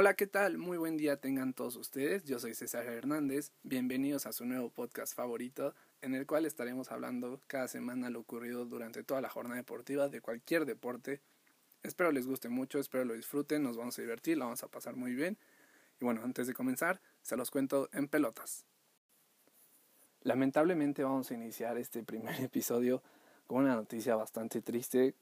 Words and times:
Hola, 0.00 0.14
¿qué 0.14 0.28
tal? 0.28 0.58
Muy 0.58 0.78
buen 0.78 0.96
día 0.96 1.16
tengan 1.16 1.54
todos 1.54 1.74
ustedes. 1.74 2.22
Yo 2.22 2.38
soy 2.38 2.54
César 2.54 2.86
Hernández. 2.86 3.50
Bienvenidos 3.64 4.26
a 4.26 4.32
su 4.32 4.44
nuevo 4.44 4.70
podcast 4.70 5.12
favorito, 5.12 5.74
en 6.02 6.14
el 6.14 6.24
cual 6.24 6.46
estaremos 6.46 6.92
hablando 6.92 7.40
cada 7.48 7.66
semana 7.66 8.08
lo 8.08 8.20
ocurrido 8.20 8.64
durante 8.64 9.02
toda 9.02 9.20
la 9.20 9.28
jornada 9.28 9.56
deportiva 9.56 10.08
de 10.08 10.20
cualquier 10.20 10.66
deporte. 10.66 11.20
Espero 11.82 12.12
les 12.12 12.28
guste 12.28 12.48
mucho, 12.48 12.78
espero 12.78 13.04
lo 13.06 13.14
disfruten, 13.14 13.64
nos 13.64 13.76
vamos 13.76 13.98
a 13.98 14.02
divertir, 14.02 14.38
la 14.38 14.44
vamos 14.44 14.62
a 14.62 14.68
pasar 14.68 14.94
muy 14.94 15.16
bien. 15.16 15.36
Y 16.00 16.04
bueno, 16.04 16.22
antes 16.22 16.46
de 16.46 16.54
comenzar, 16.54 17.00
se 17.22 17.36
los 17.36 17.50
cuento 17.50 17.88
en 17.92 18.06
pelotas. 18.06 18.66
Lamentablemente 20.22 21.02
vamos 21.02 21.28
a 21.32 21.34
iniciar 21.34 21.76
este 21.76 22.04
primer 22.04 22.40
episodio 22.40 23.02
con 23.48 23.64
una 23.64 23.74
noticia 23.74 24.14
bastante 24.14 24.62
triste. 24.62 25.16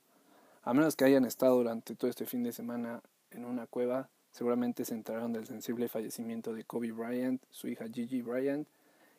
A 0.64 0.74
menos 0.74 0.96
que 0.96 1.06
hayan 1.06 1.24
estado 1.24 1.56
durante 1.56 1.94
todo 1.94 2.10
este 2.10 2.26
fin 2.26 2.42
de 2.42 2.52
semana 2.52 3.00
en 3.30 3.46
una 3.46 3.66
cueva, 3.66 4.10
Seguramente 4.36 4.84
se 4.84 4.92
enteraron 4.92 5.32
del 5.32 5.46
sensible 5.46 5.88
fallecimiento 5.88 6.52
de 6.52 6.64
Kobe 6.64 6.92
Bryant, 6.92 7.42
su 7.50 7.68
hija 7.68 7.86
Gigi 7.88 8.20
Bryant 8.20 8.68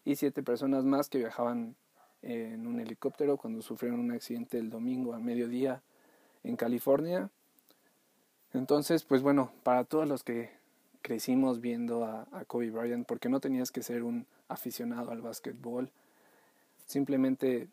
y 0.05 0.15
siete 0.15 0.43
personas 0.43 0.83
más 0.83 1.09
que 1.09 1.17
viajaban 1.17 1.75
en 2.21 2.67
un 2.67 2.79
helicóptero 2.79 3.35
cuando 3.35 3.63
sufrieron 3.63 3.99
un 3.99 4.11
accidente 4.11 4.59
el 4.59 4.69
domingo 4.69 5.15
a 5.15 5.19
mediodía 5.19 5.81
en 6.43 6.55
California. 6.55 7.31
Entonces, 8.53 9.05
pues 9.05 9.23
bueno, 9.23 9.51
para 9.63 9.85
todos 9.85 10.07
los 10.07 10.23
que 10.23 10.51
crecimos 11.01 11.61
viendo 11.61 12.05
a, 12.05 12.27
Kobe 12.45 12.69
Bryant, 12.69 13.07
porque 13.07 13.27
no 13.27 13.39
tenías 13.39 13.71
que 13.71 13.81
ser 13.81 14.03
un 14.03 14.27
aficionado 14.47 15.09
al 15.09 15.23
básquetbol, 15.23 15.89
simplemente 16.85 17.69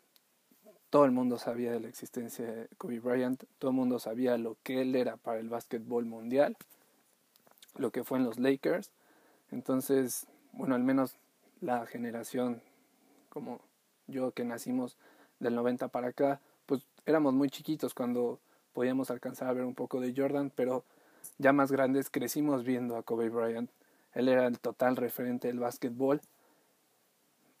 todo 0.89 1.05
el 1.05 1.11
mundo 1.11 1.37
sabía 1.37 1.73
de 1.73 1.79
la 1.79 1.89
existencia 1.89 2.43
de 2.43 2.67
Kobe 2.79 2.99
Bryant, 2.99 3.43
todo 3.59 3.69
el 3.69 3.77
mundo 3.77 3.99
sabía 3.99 4.35
lo 4.39 4.57
que 4.63 4.81
él 4.81 4.95
era 4.95 5.17
para 5.17 5.39
el 5.39 5.49
básquetbol 5.49 6.05
mundial 6.05 6.57
lo 7.77 7.91
que 7.91 8.03
fue 8.03 8.17
en 8.17 8.25
los 8.25 8.39
Lakers. 8.39 8.91
Entonces, 9.51 10.27
bueno, 10.53 10.75
al 10.75 10.83
menos 10.83 11.15
la 11.61 11.85
generación 11.85 12.61
como 13.29 13.59
yo 14.07 14.31
que 14.31 14.45
nacimos 14.45 14.97
del 15.39 15.55
90 15.55 15.89
para 15.89 16.09
acá, 16.09 16.39
pues 16.65 16.87
éramos 17.05 17.33
muy 17.33 17.49
chiquitos 17.49 17.93
cuando 17.93 18.39
podíamos 18.73 19.11
alcanzar 19.11 19.49
a 19.49 19.53
ver 19.53 19.65
un 19.65 19.75
poco 19.75 19.99
de 19.99 20.13
Jordan, 20.15 20.51
pero 20.55 20.83
ya 21.37 21.53
más 21.53 21.71
grandes 21.71 22.09
crecimos 22.09 22.63
viendo 22.63 22.95
a 22.95 23.03
Kobe 23.03 23.29
Bryant. 23.29 23.69
Él 24.13 24.29
era 24.29 24.47
el 24.47 24.59
total 24.59 24.95
referente 24.95 25.47
del 25.47 25.59
básquetbol. 25.59 26.21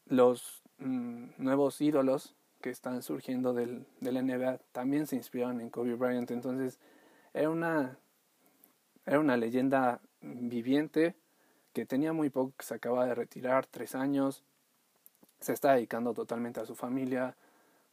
Los 0.05 0.61
mm, 0.77 1.31
nuevos 1.37 1.81
ídolos 1.81 2.35
que 2.61 2.69
están 2.69 3.01
surgiendo 3.01 3.53
del, 3.53 3.85
del 3.99 4.25
NBA 4.25 4.59
también 4.71 5.07
se 5.07 5.15
inspiraron 5.15 5.61
en 5.61 5.69
Kobe 5.69 5.95
Bryant. 5.95 6.31
Entonces 6.31 6.79
era 7.33 7.49
una 7.49 7.97
era 9.05 9.19
una 9.19 9.37
leyenda 9.37 9.99
viviente 10.21 11.15
que 11.73 11.85
tenía 11.85 12.13
muy 12.13 12.29
poco, 12.29 12.53
se 12.59 12.75
acaba 12.75 13.05
de 13.05 13.15
retirar, 13.15 13.65
tres 13.65 13.95
años, 13.95 14.43
se 15.39 15.53
está 15.53 15.73
dedicando 15.73 16.13
totalmente 16.13 16.59
a 16.59 16.65
su 16.65 16.75
familia, 16.75 17.35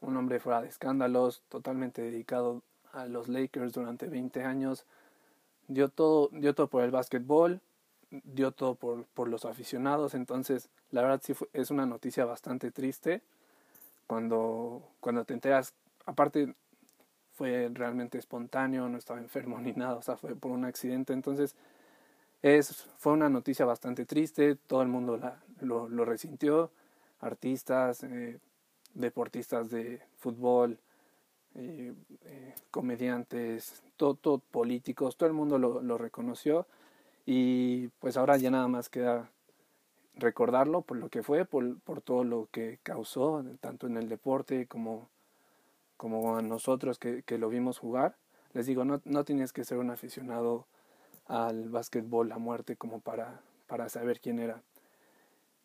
un 0.00 0.16
hombre 0.16 0.40
fuera 0.40 0.62
de 0.62 0.68
escándalos, 0.68 1.42
totalmente 1.48 2.02
dedicado 2.02 2.62
a 2.92 3.06
los 3.06 3.28
Lakers 3.28 3.72
durante 3.72 4.06
20 4.06 4.44
años, 4.44 4.84
dio 5.68 5.88
todo, 5.88 6.28
dio 6.32 6.54
todo 6.54 6.68
por 6.68 6.84
el 6.84 6.90
básquetbol, 6.90 7.60
dio 8.10 8.52
todo 8.52 8.74
por, 8.74 9.04
por 9.06 9.28
los 9.28 9.44
aficionados, 9.44 10.14
entonces 10.14 10.68
la 10.90 11.02
verdad 11.02 11.20
sí 11.22 11.34
es 11.52 11.70
una 11.70 11.86
noticia 11.86 12.24
bastante 12.24 12.70
triste 12.70 13.22
cuando, 14.06 14.82
cuando 15.00 15.24
te 15.24 15.34
enteras, 15.34 15.74
aparte 16.04 16.54
fue 17.34 17.70
realmente 17.72 18.18
espontáneo, 18.18 18.88
no 18.88 18.98
estaba 18.98 19.20
enfermo 19.20 19.58
ni 19.60 19.72
nada, 19.72 19.94
o 19.96 20.02
sea, 20.02 20.16
fue 20.16 20.34
por 20.34 20.50
un 20.50 20.64
accidente. 20.64 21.12
Entonces, 21.12 21.56
es, 22.42 22.88
fue 22.98 23.12
una 23.12 23.28
noticia 23.28 23.64
bastante 23.64 24.04
triste, 24.04 24.56
todo 24.56 24.82
el 24.82 24.88
mundo 24.88 25.16
la, 25.16 25.40
lo, 25.60 25.88
lo 25.88 26.04
resintió, 26.04 26.70
artistas, 27.20 28.02
eh, 28.04 28.38
deportistas 28.94 29.70
de 29.70 30.02
fútbol, 30.18 30.78
eh, 31.54 31.92
eh, 32.24 32.54
comediantes, 32.70 33.82
todo, 33.96 34.38
políticos, 34.38 35.16
todo 35.16 35.28
el 35.28 35.34
mundo 35.34 35.58
lo, 35.58 35.82
lo 35.82 35.98
reconoció 35.98 36.66
y 37.26 37.88
pues 38.00 38.16
ahora 38.16 38.36
ya 38.36 38.50
nada 38.50 38.68
más 38.68 38.88
queda 38.88 39.30
recordarlo 40.14 40.82
por 40.82 40.96
lo 40.96 41.08
que 41.08 41.22
fue, 41.22 41.44
por, 41.44 41.78
por 41.80 42.00
todo 42.00 42.24
lo 42.24 42.48
que 42.50 42.78
causó, 42.82 43.44
tanto 43.60 43.86
en 43.86 43.96
el 43.96 44.08
deporte 44.08 44.66
como 44.66 45.08
como 46.02 46.36
a 46.36 46.42
nosotros 46.42 46.98
que, 46.98 47.22
que 47.22 47.38
lo 47.38 47.48
vimos 47.48 47.78
jugar, 47.78 48.16
les 48.54 48.66
digo, 48.66 48.84
no, 48.84 49.00
no 49.04 49.24
tienes 49.24 49.52
que 49.52 49.62
ser 49.62 49.78
un 49.78 49.88
aficionado 49.88 50.66
al 51.28 51.68
básquetbol 51.68 52.32
a 52.32 52.38
muerte 52.38 52.74
como 52.74 52.98
para, 52.98 53.40
para 53.68 53.88
saber 53.88 54.18
quién 54.18 54.40
era. 54.40 54.62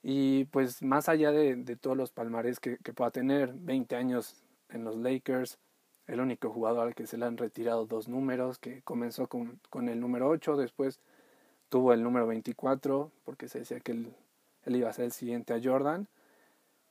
Y 0.03 0.45
pues 0.45 0.83
más 0.83 1.09
allá 1.09 1.31
de, 1.31 1.55
de 1.55 1.75
todos 1.75 1.97
los 1.97 2.11
palmares 2.11 2.59
que, 2.59 2.77
que, 2.77 2.93
pueda 2.93 3.09
tener, 3.09 3.51
20 3.51 3.95
años 3.95 4.43
en 4.69 4.83
los 4.83 4.95
Lakers, 4.95 5.57
el 6.05 6.19
único 6.19 6.51
jugador 6.51 6.89
al 6.89 6.93
que 6.93 7.07
se 7.07 7.17
le 7.17 7.25
han 7.25 7.37
retirado 7.37 7.87
dos 7.87 8.07
números, 8.07 8.59
que 8.59 8.83
comenzó 8.83 9.25
con, 9.25 9.59
con 9.71 9.89
el 9.89 9.99
número 9.99 10.29
8, 10.29 10.55
después 10.55 10.99
tuvo 11.69 11.93
el 11.93 12.03
número 12.03 12.27
24, 12.27 13.09
porque 13.25 13.47
se 13.47 13.57
decía 13.57 13.79
que 13.79 13.93
él, 13.93 14.13
él 14.67 14.75
iba 14.75 14.87
a 14.87 14.93
ser 14.93 15.05
el 15.05 15.13
siguiente 15.13 15.55
a 15.55 15.59
Jordan, 15.63 16.07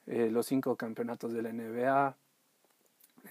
eh, 0.08 0.30
los 0.32 0.46
cinco 0.46 0.74
campeonatos 0.74 1.32
de 1.32 1.42
la 1.42 1.52
NBA, 1.52 2.16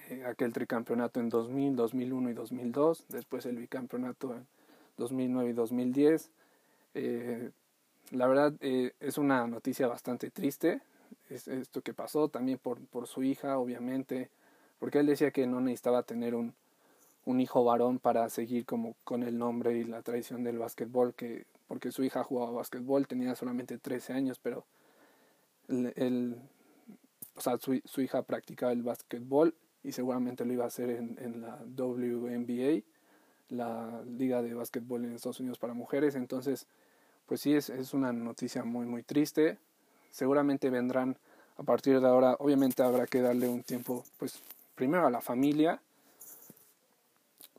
eh, 0.10 0.24
aquel 0.26 0.54
tricampeonato 0.54 1.20
en 1.20 1.30
2000, 1.30 1.76
2001 1.76 2.30
y 2.30 2.34
2002, 2.34 3.06
después 3.10 3.46
el 3.46 3.58
bicampeonato 3.58 4.36
en 4.36 4.46
2009 4.98 5.50
y 5.50 5.54
2010. 5.54 6.30
Eh, 6.94 7.52
la 8.12 8.28
verdad 8.28 8.54
eh, 8.62 8.94
es 9.00 9.18
una 9.18 9.48
noticia 9.48 9.88
bastante 9.88 10.30
triste, 10.30 10.82
es 11.30 11.48
esto 11.48 11.82
que 11.82 11.94
pasó 11.94 12.30
también 12.30 12.60
por, 12.60 12.80
por 12.88 13.08
su 13.08 13.24
hija, 13.24 13.58
obviamente, 13.58 14.30
porque 14.80 15.00
él 15.00 15.08
decía 15.08 15.32
que 15.32 15.48
no 15.48 15.60
necesitaba 15.60 16.04
tener 16.04 16.36
un, 16.36 16.54
un 17.26 17.42
hijo 17.42 17.64
varón 17.64 17.98
para 17.98 18.30
seguir 18.30 18.66
como 18.66 18.96
con 19.04 19.24
el 19.24 19.38
nombre 19.38 19.76
y 19.78 19.84
la 19.86 20.04
tradición 20.04 20.44
del 20.44 20.60
básquetbol, 20.60 21.16
que, 21.16 21.46
porque 21.68 21.92
su 21.92 22.04
hija 22.04 22.24
jugaba 22.24 22.52
básquetbol, 22.52 23.08
tenía 23.08 23.34
solamente 23.34 23.80
13 23.80 24.14
años, 24.14 24.40
pero 24.40 24.66
el, 25.68 26.38
o 27.36 27.42
sea, 27.42 27.58
su, 27.58 27.82
su 27.86 28.02
hija 28.02 28.22
practicaba 28.22 28.72
el 28.72 28.84
básquetbol 28.84 29.56
y 29.86 29.92
seguramente 29.92 30.46
lo 30.46 30.54
iba 30.54 30.64
a 30.64 30.68
hacer 30.68 30.90
en, 30.90 31.18
en 31.20 31.42
la 31.42 31.60
WNBA, 31.78 32.84
la 33.50 34.02
liga 34.06 34.42
de 34.42 34.54
básquetbol 34.54 35.06
en 35.06 35.14
Estados 35.14 35.40
Unidos 35.40 35.60
para 35.60 35.74
mujeres. 35.74 36.16
Entonces, 36.16 36.68
pues 37.28 37.42
sí, 37.42 37.54
es, 37.54 37.70
es 37.70 37.94
una 37.94 38.12
noticia 38.12 38.64
muy, 38.64 38.88
muy 38.88 39.04
triste. 39.04 39.60
Seguramente 40.10 40.70
vendrán 40.70 41.18
a 41.58 41.64
partir 41.64 42.00
de 42.00 42.08
ahora, 42.08 42.36
obviamente 42.40 42.84
habrá 42.84 43.06
que 43.06 43.22
darle 43.22 43.48
un 43.48 43.64
tiempo, 43.64 44.04
pues 44.18 44.42
primero 44.74 45.06
a 45.06 45.12
la 45.12 45.22
familia, 45.22 45.80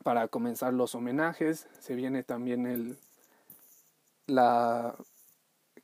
para 0.03 0.29
comenzar 0.29 0.75
los 0.75 0.95
homenajes. 0.95 1.67
Se 1.81 1.95
viene 1.95 2.23
también 2.23 2.67
el 2.67 2.99
la 4.27 4.97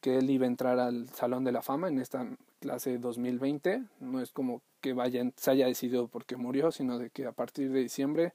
que 0.00 0.18
él 0.18 0.28
iba 0.30 0.46
a 0.46 0.48
entrar 0.48 0.80
al 0.80 1.08
Salón 1.10 1.44
de 1.44 1.52
la 1.52 1.62
Fama 1.62 1.88
en 1.88 2.00
esta 2.00 2.26
clase 2.62 2.96
2020. 2.98 3.82
No 4.00 4.20
es 4.20 4.30
como 4.30 4.62
que 4.80 4.92
vayan, 4.92 5.34
se 5.36 5.50
haya 5.50 5.66
decidido 5.66 6.08
porque 6.08 6.36
murió, 6.36 6.70
sino 6.70 6.98
de 6.98 7.10
que 7.10 7.26
a 7.26 7.32
partir 7.32 7.70
de 7.72 7.80
diciembre 7.80 8.32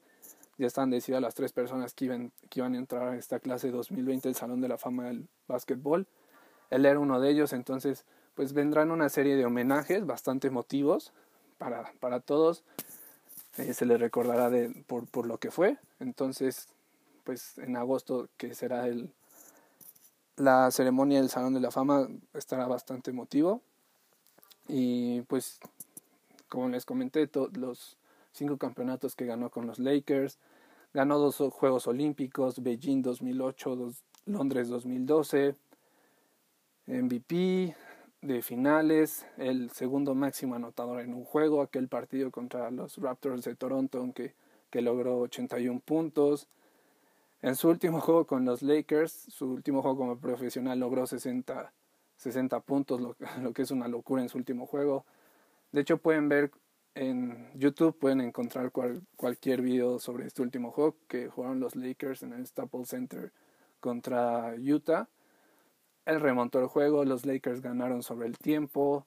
ya 0.58 0.66
están 0.66 0.90
decididas 0.90 1.22
las 1.22 1.34
tres 1.34 1.52
personas 1.52 1.94
que 1.94 2.04
iban, 2.04 2.32
que 2.50 2.60
iban 2.60 2.74
a 2.74 2.78
entrar 2.78 3.08
a 3.08 3.16
esta 3.16 3.40
clase 3.40 3.70
2020 3.70 4.28
el 4.28 4.34
Salón 4.34 4.60
de 4.60 4.68
la 4.68 4.76
Fama 4.76 5.06
del 5.06 5.26
Básquetbol. 5.46 6.06
Él 6.70 6.84
era 6.84 6.98
uno 6.98 7.20
de 7.20 7.30
ellos, 7.30 7.52
entonces 7.52 8.04
pues 8.34 8.52
vendrán 8.52 8.90
una 8.90 9.08
serie 9.08 9.36
de 9.36 9.46
homenajes 9.46 10.04
bastante 10.04 10.48
emotivos 10.48 11.12
para, 11.56 11.92
para 11.98 12.20
todos. 12.20 12.62
Eh, 13.56 13.72
se 13.72 13.86
les 13.86 13.98
recordará 13.98 14.50
por, 14.86 15.06
por 15.06 15.26
lo 15.26 15.38
que 15.38 15.50
fue. 15.50 15.78
Entonces, 15.98 16.68
pues 17.24 17.58
en 17.58 17.76
agosto, 17.76 18.28
que 18.36 18.54
será 18.54 18.86
el, 18.86 19.10
la 20.36 20.70
ceremonia 20.70 21.20
del 21.20 21.30
Salón 21.30 21.54
de 21.54 21.60
la 21.60 21.70
Fama, 21.70 22.08
estará 22.34 22.66
bastante 22.66 23.10
emotivo. 23.10 23.62
Y 24.68 25.22
pues 25.22 25.58
como 26.48 26.68
les 26.68 26.84
comenté, 26.84 27.28
los 27.54 27.96
cinco 28.32 28.56
campeonatos 28.56 29.14
que 29.14 29.26
ganó 29.26 29.50
con 29.50 29.66
los 29.66 29.78
Lakers, 29.78 30.38
ganó 30.92 31.18
dos 31.18 31.36
Juegos 31.52 31.86
Olímpicos, 31.86 32.62
Beijing 32.62 33.02
2008, 33.02 33.92
Londres 34.26 34.68
2012, 34.68 35.56
MVP 36.86 37.76
de 38.22 38.42
finales, 38.42 39.26
el 39.36 39.70
segundo 39.70 40.14
máximo 40.14 40.54
anotador 40.54 41.00
en 41.00 41.14
un 41.14 41.24
juego, 41.24 41.62
aquel 41.62 41.88
partido 41.88 42.30
contra 42.30 42.70
los 42.70 42.96
Raptors 42.98 43.44
de 43.44 43.54
Toronto 43.54 44.10
que, 44.14 44.34
que 44.70 44.80
logró 44.80 45.18
81 45.20 45.80
puntos. 45.80 46.48
En 47.40 47.54
su 47.54 47.68
último 47.68 48.00
juego 48.00 48.26
con 48.26 48.44
los 48.44 48.62
Lakers, 48.62 49.12
su 49.12 49.52
último 49.52 49.82
juego 49.82 49.98
como 49.98 50.18
profesional 50.18 50.80
logró 50.80 51.06
60, 51.06 51.72
60 52.18 52.60
puntos, 52.60 53.00
lo, 53.40 53.52
que 53.52 53.62
es 53.62 53.70
una 53.70 53.88
locura 53.88 54.22
en 54.22 54.28
su 54.28 54.36
último 54.38 54.66
juego. 54.66 55.06
De 55.72 55.80
hecho, 55.80 55.98
pueden 55.98 56.28
ver 56.28 56.50
en 56.94 57.50
YouTube, 57.54 57.96
pueden 57.96 58.20
encontrar 58.20 58.72
cualquier 59.16 59.62
video 59.62 59.98
sobre 59.98 60.26
este 60.26 60.42
último 60.42 60.72
juego 60.72 60.96
que 61.06 61.28
jugaron 61.28 61.60
los 61.60 61.76
Lakers 61.76 62.22
en 62.22 62.32
el 62.32 62.46
Staples 62.46 62.88
Center 62.88 63.32
contra 63.80 64.54
Utah. 64.58 65.08
Él 66.04 66.20
remontó 66.20 66.58
el 66.58 66.66
juego, 66.66 67.04
los 67.04 67.24
Lakers 67.24 67.60
ganaron 67.60 68.02
sobre 68.02 68.26
el 68.26 68.36
tiempo, 68.38 69.06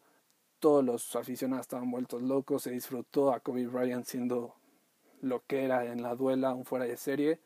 todos 0.60 0.86
los 0.86 1.16
aficionados 1.16 1.63
estaban 1.66 1.92
vueltos 1.92 2.22
locos, 2.22 2.63
se 2.63 2.72
disfrutó 2.72 3.34
a 3.34 3.40
Kobe 3.40 3.68
Bryant 3.68 4.06
siendo 4.06 4.56
lo 5.19 5.44
que 5.46 5.66
era 5.66 5.86
en 5.86 6.02
la 6.04 6.16
duela, 6.16 6.54
un 6.54 6.63
fuera 6.63 6.86
de 6.86 6.96
serie. 6.96 7.40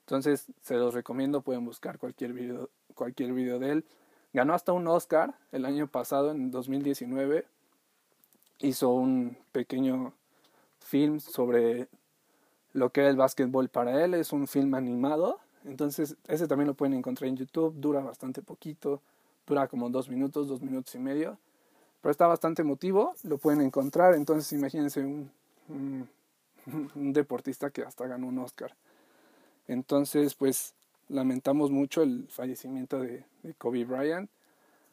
Entonces 0.00 0.46
se 0.60 0.74
los 0.74 0.92
recomiendo, 0.94 1.42
pueden 1.42 1.64
buscar 1.64 1.98
cualquier 1.98 2.32
video, 2.32 2.70
cualquier 2.94 3.32
video 3.32 3.58
de 3.58 3.70
él. 3.72 3.84
Ganó 4.32 4.54
hasta 4.54 4.72
un 4.72 4.86
Oscar 4.86 5.34
el 5.52 5.64
año 5.64 5.86
pasado, 5.86 6.30
en 6.30 6.50
2019. 6.50 7.46
Hizo 8.60 8.90
un 8.90 9.36
pequeño 9.52 10.12
film 10.80 11.20
sobre 11.20 11.88
lo 12.72 12.90
que 12.90 13.00
era 13.00 13.10
el 13.10 13.16
básquetbol 13.16 13.68
para 13.68 14.04
él. 14.04 14.14
Es 14.14 14.32
un 14.32 14.46
film 14.46 14.74
animado. 14.74 15.38
Entonces 15.64 16.16
ese 16.26 16.46
también 16.46 16.68
lo 16.68 16.74
pueden 16.74 16.94
encontrar 16.94 17.28
en 17.28 17.36
YouTube. 17.36 17.74
Dura 17.76 18.00
bastante 18.00 18.42
poquito. 18.42 19.00
Dura 19.46 19.66
como 19.66 19.88
dos 19.88 20.08
minutos, 20.08 20.48
dos 20.48 20.60
minutos 20.60 20.94
y 20.94 20.98
medio. 20.98 21.38
Pero 22.02 22.10
está 22.10 22.26
bastante 22.26 22.62
emotivo. 22.62 23.14
Lo 23.22 23.38
pueden 23.38 23.62
encontrar. 23.62 24.14
Entonces 24.14 24.52
imagínense 24.52 25.00
un, 25.00 25.30
un 25.68 26.08
deportista 27.12 27.70
que 27.70 27.82
hasta 27.82 28.06
ganó 28.06 28.26
un 28.26 28.38
Oscar. 28.38 28.74
Entonces 29.66 30.34
pues 30.34 30.74
lamentamos 31.08 31.70
mucho 31.70 32.02
el 32.02 32.26
fallecimiento 32.28 33.00
de, 33.00 33.24
Kobe 33.58 33.84
Bryant. 33.84 34.30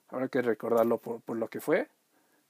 Habrá 0.10 0.28
que 0.28 0.42
recordarlo 0.42 0.98
por, 0.98 1.22
por, 1.22 1.38
lo 1.38 1.50
que 1.50 1.60
fue 1.60 1.90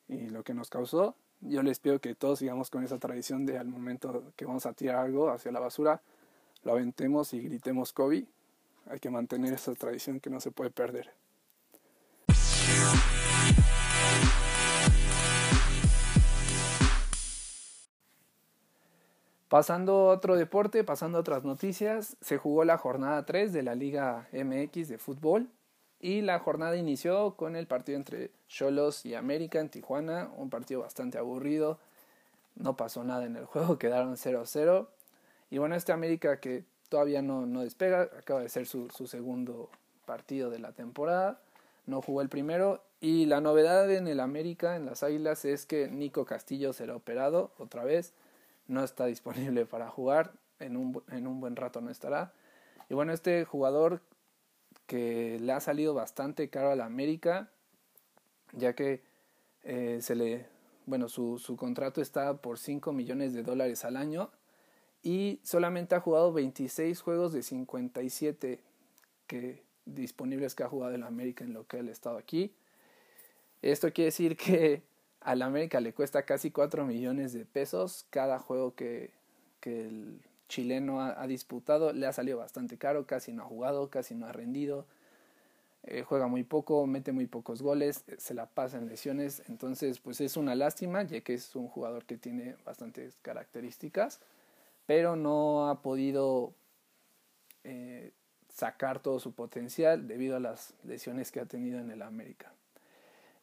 y 0.08 0.30
lo 0.30 0.44
que 0.44 0.54
nos 0.54 0.70
causó. 0.70 1.16
Yo 1.42 1.64
les 1.64 1.80
pido 1.80 2.00
que 2.00 2.16
todos 2.16 2.40
sigamos 2.40 2.70
con 2.70 2.84
esa 2.84 2.98
tradición 2.98 3.46
de 3.46 3.58
al 3.58 3.68
momento 3.68 4.34
que 4.36 4.46
vamos 4.46 4.66
a 4.66 4.74
tirar 4.74 4.98
algo 4.98 5.30
hacia 5.30 5.52
la 5.52 5.60
basura, 5.60 6.02
lo 6.64 6.74
aventemos 6.74 7.34
y 7.34 7.42
gritemos 7.42 7.94
Kobe. 7.94 8.26
Hay 8.88 9.00
que 9.00 9.10
mantener 9.10 9.54
esa 9.54 9.74
tradición 9.74 10.20
que 10.20 10.30
no 10.30 10.40
se 10.40 10.52
puede 10.52 10.72
perder. 10.72 11.12
Pasando 19.56 20.10
a 20.10 20.16
otro 20.16 20.36
deporte, 20.36 20.84
pasando 20.84 21.18
a 21.18 21.22
otras 21.22 21.46
noticias, 21.46 22.18
se 22.20 22.38
jugó 22.38 22.66
la 22.66 22.78
jornada 22.78 23.26
3 23.26 23.54
de 23.54 23.64
la 23.64 23.74
Liga 23.74 24.28
MX 24.34 24.90
de 24.90 24.98
fútbol 24.98 25.48
y 26.02 26.24
la 26.24 26.40
jornada 26.40 26.76
inició 26.76 27.38
con 27.38 27.56
el 27.56 27.66
partido 27.66 27.98
entre 27.98 28.32
Cholos 28.50 29.06
y 29.06 29.16
América 29.16 29.62
en 29.62 29.70
Tijuana, 29.70 30.30
un 30.36 30.50
partido 30.50 30.82
bastante 30.82 31.18
aburrido, 31.18 31.80
no 32.56 32.76
pasó 32.76 33.06
nada 33.06 33.24
en 33.24 33.38
el 33.38 33.46
juego, 33.46 33.78
quedaron 33.80 34.18
0-0 34.18 34.88
y 35.50 35.58
bueno, 35.58 35.76
este 35.76 35.94
América 35.94 36.42
que 36.42 36.66
todavía 36.90 37.22
no, 37.22 37.46
no 37.46 37.62
despega, 37.62 38.10
acaba 38.20 38.42
de 38.42 38.50
ser 38.50 38.66
su, 38.66 38.90
su 38.90 39.08
segundo 39.08 39.70
partido 40.06 40.50
de 40.50 40.60
la 40.60 40.74
temporada, 40.74 41.40
no 41.86 42.02
jugó 42.02 42.22
el 42.22 42.28
primero. 42.28 42.84
Y 43.00 43.26
la 43.26 43.40
novedad 43.40 43.90
en 43.90 44.10
el 44.10 44.20
América, 44.20 44.76
en 44.76 44.86
las 44.86 45.02
Águilas, 45.02 45.46
es 45.46 45.66
que 45.66 45.88
Nico 45.88 46.26
Castillo 46.26 46.74
será 46.74 46.94
operado 46.94 47.52
otra 47.58 47.86
vez 47.86 48.14
no 48.68 48.84
está 48.84 49.06
disponible 49.06 49.66
para 49.66 49.90
jugar, 49.90 50.34
en 50.60 50.78
un, 50.78 51.04
en 51.12 51.28
un 51.28 51.40
buen 51.40 51.56
rato 51.56 51.82
no 51.82 51.90
estará. 51.90 52.34
Y 52.90 52.94
bueno, 52.94 53.14
este 53.14 53.46
jugador 53.46 54.02
que 54.88 55.40
le 55.42 55.52
ha 55.52 55.60
salido 55.60 55.94
bastante 55.94 56.50
caro 56.50 56.72
a 56.72 56.76
la 56.76 56.86
América, 56.86 57.50
ya 58.54 58.74
que 58.74 59.02
eh, 59.64 60.00
se 60.02 60.16
le, 60.16 60.46
bueno, 60.86 61.10
su, 61.10 61.40
su 61.40 61.58
contrato 61.58 62.02
está 62.02 62.38
por 62.38 62.60
5 62.60 62.94
millones 62.94 63.34
de 63.34 63.44
dólares 63.44 63.84
al 63.86 63.98
año 63.98 64.30
y 65.02 65.40
solamente 65.44 65.96
ha 65.96 66.00
jugado 66.00 66.34
26 66.34 67.02
juegos 67.02 67.34
de 67.34 67.44
57 67.44 68.60
que, 69.28 69.64
disponibles 69.86 70.56
que 70.56 70.64
ha 70.64 70.70
jugado 70.70 70.94
en 70.94 71.02
la 71.02 71.08
América 71.08 71.44
en 71.44 71.54
lo 71.54 71.68
que 71.68 71.80
él 71.80 71.90
ha 71.90 71.92
estado 71.92 72.18
aquí. 72.18 72.54
Esto 73.62 73.92
quiere 73.92 74.08
decir 74.08 74.38
que 74.38 74.84
al 75.26 75.42
América 75.42 75.82
le 75.82 75.92
cuesta 75.94 76.24
casi 76.24 76.52
4 76.52 76.86
millones 76.86 77.34
de 77.34 77.46
pesos 77.46 78.06
cada 78.12 78.38
juego 78.38 78.76
que, 78.76 79.10
que 79.60 79.88
el 79.88 80.22
chileno 80.48 81.02
ha, 81.02 81.26
disputado. 81.28 81.94
Le 81.94 82.06
ha 82.06 82.14
salido 82.14 82.38
bastante 82.38 82.78
caro, 82.78 83.08
casi 83.08 83.34
no 83.34 83.44
ha 83.44 83.46
jugado, 83.46 83.90
casi 83.90 84.14
no 84.14 84.28
ha 84.28 84.32
rendido. 84.32 84.86
Eh, 85.84 86.04
juega 86.04 86.28
muy 86.28 86.44
poco, 86.44 86.86
mete 86.86 87.12
muy 87.12 87.26
pocos 87.26 87.62
goles, 87.64 88.04
se 88.18 88.34
la 88.36 88.46
pasa 88.46 88.78
en 88.78 88.88
lesiones. 88.88 89.42
Entonces, 89.50 90.00
pues 90.00 90.22
es 90.22 90.38
una 90.38 90.54
lástima, 90.54 91.02
ya 91.04 91.22
que 91.22 91.34
es 91.34 91.56
un 91.56 91.68
jugador 91.68 92.06
que 92.06 92.18
tiene 92.18 92.56
bastantes 92.64 93.18
características, 93.24 94.20
pero 94.86 95.16
no 95.16 95.70
ha 95.70 95.82
podido 95.82 96.54
eh, 97.64 98.12
sacar 98.50 99.00
todo 99.00 99.20
su 99.20 99.34
potencial 99.34 100.08
debido 100.08 100.38
a 100.38 100.40
las 100.40 100.76
lesiones 100.84 101.32
que 101.32 101.40
ha 101.40 101.46
tenido 101.46 101.80
en 101.80 101.90
el 101.90 102.04
América. 102.04 102.52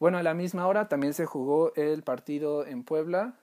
Bueno, 0.03 0.19
a 0.19 0.25
la 0.25 0.35
misma 0.35 0.67
hora 0.67 0.89
también 0.89 1.15
se 1.15 1.27
jugó 1.27 1.73
el 1.77 2.03
partido 2.03 2.67
en 2.67 2.83
Puebla 2.83 3.35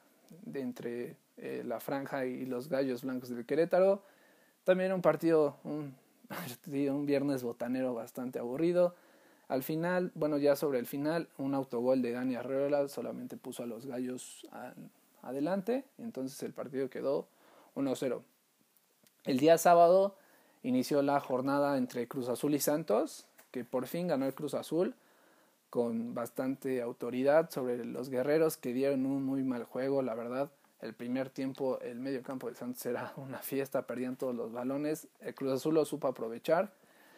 entre 0.53 1.15
eh, 1.37 1.63
la 1.65 1.79
Franja 1.79 2.25
y 2.25 2.45
los 2.45 2.67
Gallos 2.67 3.03
Blancos 3.03 3.29
del 3.29 3.45
Querétaro. 3.45 4.03
También 4.65 4.91
un 4.91 5.01
partido, 5.01 5.55
un, 5.63 5.95
un 6.67 7.05
viernes 7.05 7.43
botanero 7.43 7.93
bastante 7.93 8.39
aburrido. 8.39 8.93
Al 9.47 9.63
final, 9.63 10.11
bueno, 10.15 10.37
ya 10.37 10.57
sobre 10.57 10.79
el 10.79 10.85
final, 10.85 11.29
un 11.37 11.55
autogol 11.55 12.01
de 12.01 12.11
Dani 12.11 12.35
Arreola 12.35 12.89
solamente 12.89 13.37
puso 13.37 13.63
a 13.63 13.65
los 13.65 13.85
Gallos 13.85 14.45
adelante. 15.21 15.85
Entonces 15.97 16.43
el 16.43 16.51
partido 16.51 16.89
quedó 16.89 17.29
1-0. 17.75 18.21
El 19.23 19.37
día 19.37 19.57
sábado 19.57 20.17
inició 20.63 21.03
la 21.03 21.21
jornada 21.21 21.77
entre 21.77 22.09
Cruz 22.09 22.27
Azul 22.27 22.53
y 22.53 22.59
Santos, 22.59 23.27
que 23.51 23.63
por 23.63 23.87
fin 23.87 24.09
ganó 24.09 24.25
el 24.25 24.33
Cruz 24.33 24.55
Azul 24.55 24.93
con 25.69 26.13
bastante 26.13 26.81
autoridad 26.81 27.49
sobre 27.49 27.85
los 27.85 28.09
guerreros 28.09 28.57
que 28.57 28.73
dieron 28.73 29.05
un 29.05 29.23
muy 29.23 29.43
mal 29.43 29.63
juego, 29.63 30.01
la 30.01 30.15
verdad. 30.15 30.51
El 30.81 30.93
primer 30.93 31.29
tiempo, 31.29 31.79
el 31.81 31.99
medio 31.99 32.23
campo 32.23 32.49
de 32.49 32.55
Santos 32.55 32.85
era 32.85 33.13
una 33.17 33.39
fiesta, 33.39 33.85
perdían 33.85 34.15
todos 34.15 34.35
los 34.35 34.51
balones. 34.51 35.07
El 35.19 35.35
Cruz 35.35 35.53
Azul 35.53 35.75
lo 35.75 35.85
supo 35.85 36.07
aprovechar 36.07 36.71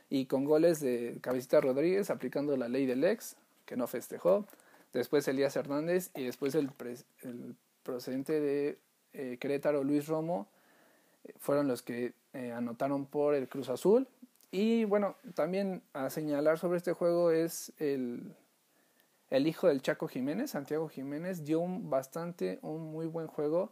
y 0.10 0.26
con 0.26 0.44
goles 0.44 0.82
de 0.82 1.20
Cabecita 1.22 1.62
Rodríguez 1.62 2.10
aplicando 2.10 2.58
la 2.58 2.68
ley 2.68 2.86
del 2.86 3.04
ex, 3.04 3.38
que 3.66 3.78
no 3.78 3.88
festejó. 3.88 4.46
Después 4.94 5.28
Elías 5.28 5.56
Hernández 5.56 6.12
y 6.16 6.26
después 6.26 6.54
el, 6.56 6.70
el 7.22 7.56
procedente 7.84 8.42
de 8.42 8.78
eh, 9.14 9.38
Querétaro, 9.40 9.84
Luis 9.86 10.08
Romo, 10.08 10.48
eh, 11.24 11.34
fueron 11.40 11.70
los 11.70 11.82
que 11.82 12.14
eh, 12.34 12.52
anotaron 12.52 13.06
por 13.06 13.36
el 13.36 13.48
Cruz 13.48 13.70
Azul. 13.70 14.08
Y 14.52 14.84
bueno, 14.84 15.16
también 15.34 15.82
a 15.94 16.10
señalar 16.10 16.60
sobre 16.60 16.78
este 16.78 16.92
juego 16.92 17.32
es 17.32 17.72
el, 17.80 18.36
el 19.32 19.48
hijo 19.48 19.68
del 19.68 19.82
Chaco 19.82 20.08
Jiménez, 20.08 20.52
Santiago 20.52 20.90
Jiménez, 20.90 21.46
dio 21.46 21.62
un 21.62 21.90
bastante, 21.90 22.60
un 22.62 22.92
muy 22.92 23.08
buen 23.08 23.28
juego, 23.28 23.72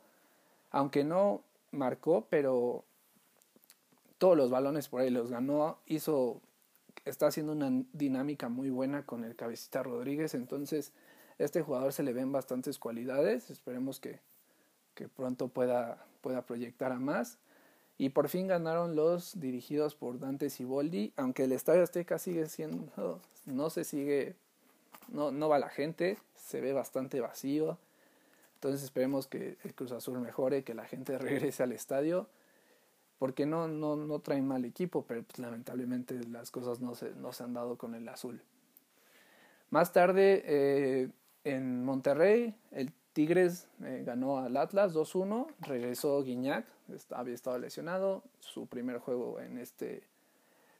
aunque 0.72 1.04
no 1.04 1.44
marcó, 1.72 2.26
pero 2.30 2.86
todos 4.18 4.38
los 4.38 4.50
balones 4.50 4.88
por 4.88 5.02
ahí 5.02 5.10
los 5.10 5.30
ganó, 5.30 5.78
hizo, 5.86 6.42
está 7.04 7.28
haciendo 7.28 7.52
una 7.52 7.84
dinámica 7.92 8.48
muy 8.48 8.70
buena 8.70 9.06
con 9.06 9.26
el 9.26 9.36
cabecita 9.36 9.84
Rodríguez, 9.84 10.34
entonces 10.34 10.94
este 11.38 11.62
jugador 11.62 11.92
se 11.92 12.04
le 12.04 12.14
ven 12.14 12.32
bastantes 12.32 12.80
cualidades, 12.80 13.50
esperemos 13.50 14.00
que, 14.00 14.22
que 14.96 15.10
pronto 15.10 15.50
pueda, 15.50 16.06
pueda 16.22 16.46
proyectar 16.46 16.94
a 16.94 17.00
más. 17.00 17.38
Y 17.98 18.10
por 18.10 18.30
fin 18.30 18.48
ganaron 18.48 18.96
los 18.96 19.42
dirigidos 19.42 19.94
por 19.94 20.20
Dante 20.20 20.50
Siboldi, 20.50 21.12
aunque 21.18 21.44
el 21.44 21.52
Estadio 21.52 21.84
Azteca 21.84 22.18
sigue 22.18 22.46
siendo, 22.48 23.20
no 23.46 23.70
se 23.70 23.84
sigue 23.84 24.38
no, 25.12 25.32
no 25.32 25.50
va 25.50 25.60
la 25.60 25.70
gente, 25.70 26.18
se 26.36 26.62
ve 26.62 26.74
bastante 26.74 27.22
vacío. 27.22 27.78
Entonces 28.56 28.84
esperemos 28.84 29.28
que 29.28 29.58
el 29.64 29.74
Cruz 29.74 29.92
Azul 29.92 30.20
mejore, 30.20 30.64
que 30.64 30.74
la 30.74 30.86
gente 30.86 31.18
regrese 31.20 31.64
al 31.64 31.72
estadio, 31.72 32.28
porque 33.18 33.46
no, 33.46 33.68
no, 33.68 33.96
no 33.96 34.20
traen 34.20 34.48
mal 34.48 34.66
equipo, 34.66 35.06
pero 35.08 35.24
pues, 35.24 35.40
lamentablemente 35.40 36.20
las 36.26 36.52
cosas 36.52 36.80
no 36.80 36.96
se, 36.96 37.12
no 37.16 37.34
se 37.34 37.44
han 37.44 37.54
dado 37.54 37.78
con 37.78 37.96
el 37.96 38.08
azul. 38.08 38.42
Más 39.70 39.94
tarde, 39.94 40.44
eh, 40.46 41.10
en 41.44 41.84
Monterrey, 41.84 42.56
el 42.72 42.92
Tigres 43.14 43.68
eh, 43.84 44.04
ganó 44.06 44.40
al 44.40 44.56
Atlas 44.58 44.94
2-1, 44.96 45.48
regresó 45.62 46.24
Guiñac, 46.24 46.66
había 47.12 47.36
estado 47.36 47.60
lesionado, 47.60 48.24
su 48.40 48.68
primer 48.68 48.98
juego 49.00 49.40
en 49.40 49.58
este 49.58 50.04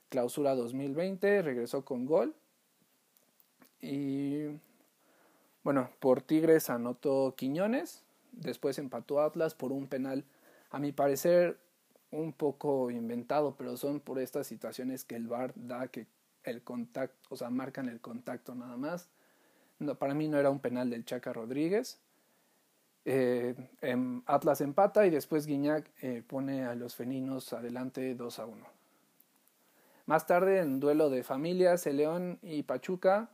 clausura 0.08 0.54
2020, 0.54 1.42
regresó 1.42 1.84
con 1.84 2.04
gol 2.06 2.34
y 3.80 4.46
bueno, 5.62 5.90
por 6.00 6.22
Tigres 6.22 6.70
anotó 6.70 7.34
Quiñones, 7.36 8.02
después 8.32 8.78
empató 8.78 9.20
Atlas 9.20 9.54
por 9.54 9.72
un 9.72 9.86
penal, 9.86 10.24
a 10.70 10.78
mi 10.78 10.92
parecer 10.92 11.58
un 12.10 12.32
poco 12.32 12.90
inventado, 12.90 13.54
pero 13.56 13.76
son 13.76 14.00
por 14.00 14.18
estas 14.18 14.46
situaciones 14.46 15.04
que 15.04 15.16
el 15.16 15.28
VAR 15.28 15.52
da 15.54 15.88
que 15.88 16.06
el 16.44 16.62
contacto, 16.62 17.16
o 17.28 17.36
sea, 17.36 17.50
marcan 17.50 17.88
el 17.88 18.00
contacto 18.00 18.54
nada 18.54 18.76
más. 18.76 19.08
No, 19.78 19.94
para 19.94 20.14
mí 20.14 20.28
no 20.28 20.38
era 20.38 20.50
un 20.50 20.60
penal 20.60 20.90
del 20.90 21.04
Chaca 21.04 21.32
Rodríguez. 21.32 21.98
Eh, 23.04 23.54
em, 23.80 24.22
Atlas 24.26 24.60
empata 24.60 25.06
y 25.06 25.10
después 25.10 25.46
Guiñac 25.46 25.90
eh, 26.02 26.22
pone 26.26 26.64
a 26.64 26.74
los 26.74 26.94
feninos 26.94 27.52
adelante 27.52 28.14
2 28.14 28.38
a 28.38 28.46
1. 28.46 28.66
Más 30.06 30.26
tarde, 30.26 30.58
en 30.58 30.80
duelo 30.80 31.08
de 31.08 31.22
familias, 31.22 31.86
el 31.86 31.98
León 31.98 32.38
y 32.42 32.62
Pachuca. 32.62 33.30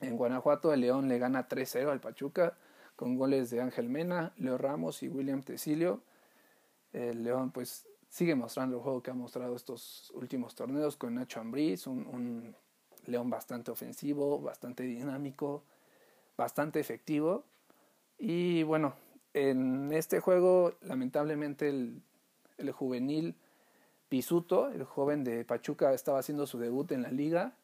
En 0.00 0.16
Guanajuato, 0.16 0.72
el 0.72 0.80
León 0.80 1.08
le 1.08 1.18
gana 1.18 1.46
3-0 1.48 1.90
al 1.90 2.00
Pachuca 2.00 2.56
con 2.96 3.16
goles 3.16 3.50
de 3.50 3.60
Ángel 3.60 3.88
Mena, 3.88 4.32
Leo 4.38 4.56
Ramos 4.56 5.02
y 5.02 5.08
William 5.08 5.42
Tecilio. 5.42 6.02
El 6.92 7.22
León, 7.22 7.50
pues, 7.50 7.86
sigue 8.08 8.34
mostrando 8.34 8.76
el 8.76 8.82
juego 8.82 9.02
que 9.02 9.10
ha 9.10 9.14
mostrado 9.14 9.54
estos 9.54 10.10
últimos 10.14 10.54
torneos 10.54 10.96
con 10.96 11.14
Nacho 11.14 11.40
Ambriz, 11.40 11.86
un, 11.86 12.54
León 13.06 13.30
bastante 13.30 13.70
ofensivo, 13.70 14.40
bastante 14.40 14.82
dinámico, 14.84 15.64
bastante 16.36 16.80
efectivo. 16.80 17.44
Y 18.18 18.62
bueno, 18.62 18.94
en 19.32 19.92
este 19.92 20.20
juego, 20.20 20.74
lamentablemente, 20.82 21.68
el, 21.68 22.02
el 22.58 22.70
juvenil 22.72 23.34
Pisuto, 24.08 24.68
el 24.68 24.84
joven 24.84 25.24
de 25.24 25.44
Pachuca, 25.44 25.92
estaba 25.92 26.18
haciendo 26.18 26.46
su 26.46 26.58
debut 26.58 26.90
en 26.92 27.02
la 27.02 27.10
liga 27.10 27.54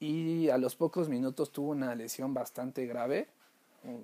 y 0.00 0.48
a 0.48 0.58
los 0.58 0.76
pocos 0.76 1.08
minutos 1.08 1.52
tuvo 1.52 1.70
una 1.70 1.94
lesión 1.94 2.34
bastante 2.34 2.86
grave, 2.86 3.28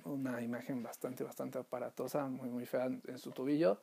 una 0.04 0.40
imagen 0.42 0.82
bastante, 0.82 1.24
bastante 1.24 1.58
aparatosa, 1.58 2.26
muy, 2.26 2.48
muy 2.48 2.66
fea 2.66 2.86
en 2.86 3.18
su 3.18 3.30
tobillo. 3.30 3.78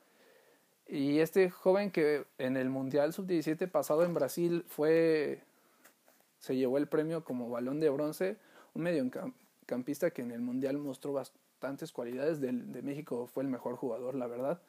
Y 0.88 1.20
este 1.20 1.50
joven 1.50 1.92
que 1.92 2.26
en 2.38 2.56
el 2.56 2.70
Mundial 2.70 3.12
Sub-17 3.12 3.70
pasado 3.70 4.04
en 4.04 4.14
Brasil 4.14 4.64
fue, 4.68 5.42
se 6.40 6.56
llevó 6.56 6.78
el 6.78 6.88
premio 6.88 7.26
como 7.26 7.50
balón 7.50 7.80
de 7.80 7.90
bronce, 7.90 8.38
un 8.74 8.84
mediocampista 8.84 10.12
que 10.12 10.22
en 10.22 10.32
el 10.32 10.40
Mundial 10.40 10.78
mostró 10.78 11.12
bastantes 11.12 11.92
cualidades, 11.92 12.40
de, 12.40 12.54
México 12.54 13.28
fue 13.28 13.44
el 13.44 13.50
mejor 13.50 13.76
jugador, 13.76 14.16
la 14.16 14.28
verdad. 14.28 14.62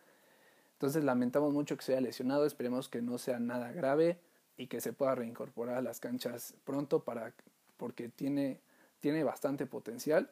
Entonces 0.73 1.05
lamentamos 1.05 1.53
mucho 1.53 1.77
que 1.77 1.85
se 1.85 1.93
haya 1.93 2.01
lesionado, 2.01 2.47
esperemos 2.47 2.89
que 2.89 3.01
no 3.01 3.19
sea 3.19 3.39
nada 3.39 3.71
grave 3.73 4.19
y 4.59 4.67
que 4.67 4.83
se 4.83 4.93
pueda 4.93 5.15
reincorporar 5.15 5.77
a 5.77 5.83
las 5.83 6.01
canchas 6.01 6.55
pronto 6.65 7.05
para, 7.05 7.33
porque 7.79 8.11
tiene, 8.11 8.61
tiene 9.01 9.25
bastante 9.25 9.65
potencial 9.65 10.31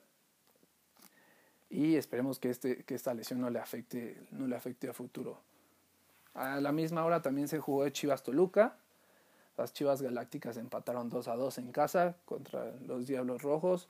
y 1.70 1.96
esperemos 1.96 2.38
que, 2.38 2.50
este, 2.50 2.84
que 2.84 2.94
esta 2.94 3.14
lesión 3.14 3.40
no 3.40 3.48
le, 3.48 3.58
afecte, 3.58 4.26
no 4.32 4.46
le 4.46 4.56
afecte 4.56 4.88
a 4.88 4.92
futuro. 4.92 5.38
A 6.34 6.60
la 6.60 6.72
misma 6.72 7.04
hora 7.04 7.22
también 7.22 7.48
se 7.48 7.58
jugó 7.58 7.88
Chivas 7.88 8.22
Toluca. 8.22 8.76
Las 9.56 9.72
Chivas 9.72 10.02
Galácticas 10.02 10.58
empataron 10.58 11.08
2 11.08 11.28
a 11.28 11.36
2 11.36 11.58
en 11.58 11.72
casa 11.72 12.16
contra 12.26 12.72
los 12.86 13.06
Diablos 13.06 13.42
Rojos. 13.42 13.88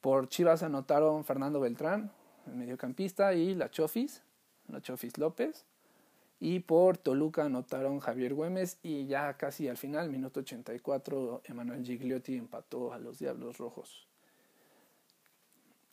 Por 0.00 0.28
Chivas 0.28 0.62
anotaron 0.62 1.24
Fernando 1.24 1.58
Beltrán, 1.58 2.12
el 2.46 2.54
mediocampista, 2.54 3.34
y 3.34 3.54
la 3.54 3.70
Chofis. 3.70 4.22
Nachofis 4.68 5.18
López. 5.18 5.64
Y 6.38 6.60
por 6.60 6.98
Toluca 6.98 7.44
anotaron 7.44 7.98
Javier 8.00 8.34
Güemes 8.34 8.78
y 8.82 9.06
ya 9.06 9.36
casi 9.36 9.68
al 9.68 9.78
final, 9.78 10.10
minuto 10.10 10.40
84, 10.40 11.42
Emanuel 11.44 11.84
Gigliotti 11.84 12.36
empató 12.36 12.92
a 12.92 12.98
los 12.98 13.18
Diablos 13.18 13.56
Rojos. 13.58 14.06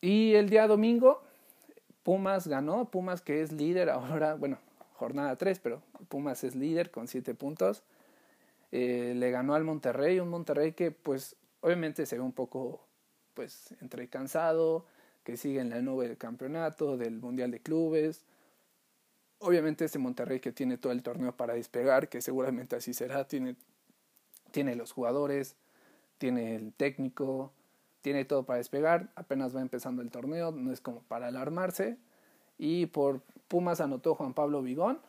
Y 0.02 0.34
el 0.34 0.50
día 0.50 0.68
domingo, 0.68 1.24
Pumas 2.04 2.48
ganó, 2.48 2.92
Pumas 2.92 3.22
que 3.22 3.42
es 3.42 3.54
líder 3.54 3.90
ahora, 3.90 4.36
bueno, 4.36 4.58
jornada 4.96 5.38
3, 5.38 5.60
pero 5.60 5.82
Pumas 6.10 6.44
es 6.44 6.56
líder 6.56 6.92
con 6.92 7.08
7 7.08 7.34
puntos. 7.36 7.84
Eh, 8.74 9.14
le 9.16 9.32
ganó 9.32 9.54
al 9.54 9.64
Monterrey, 9.64 10.20
un 10.20 10.30
Monterrey 10.30 10.74
que 10.74 10.92
pues 10.92 11.38
obviamente 11.62 12.06
se 12.06 12.18
ve 12.18 12.22
un 12.22 12.34
poco 12.34 12.86
pues 13.34 13.74
entre 13.80 14.10
cansado, 14.10 14.86
que 15.24 15.38
sigue 15.38 15.62
en 15.62 15.70
la 15.70 15.82
nube 15.82 16.08
del 16.08 16.18
campeonato, 16.18 16.98
del 16.98 17.20
Mundial 17.20 17.52
de 17.52 17.62
Clubes, 17.62 18.26
Obviamente 19.46 19.84
este 19.84 20.00
Monterrey 20.00 20.40
que 20.40 20.54
tiene 20.54 20.78
todo 20.78 20.94
el 20.94 21.04
torneo 21.04 21.36
para 21.36 21.54
despegar, 21.56 22.08
que 22.08 22.22
seguramente 22.22 22.78
así 22.78 22.94
será, 22.94 23.28
tiene, 23.28 23.58
tiene 24.52 24.74
los 24.78 24.94
jugadores, 24.94 25.58
tiene 26.18 26.56
el 26.56 26.72
técnico, 26.72 27.52
tiene 28.02 28.24
todo 28.24 28.44
para 28.44 28.60
despegar, 28.60 29.10
apenas 29.16 29.54
va 29.54 29.60
empezando 29.60 30.02
el 30.02 30.12
torneo, 30.12 30.54
no 30.54 30.72
es 30.72 30.80
como 30.80 31.02
para 31.02 31.28
alarmarse. 31.28 31.98
Y 32.58 32.86
por 32.86 33.20
Pumas 33.50 33.82
anotó 33.82 34.16
Juan 34.16 34.34
Pablo 34.34 34.62
Vigón, 34.62 35.02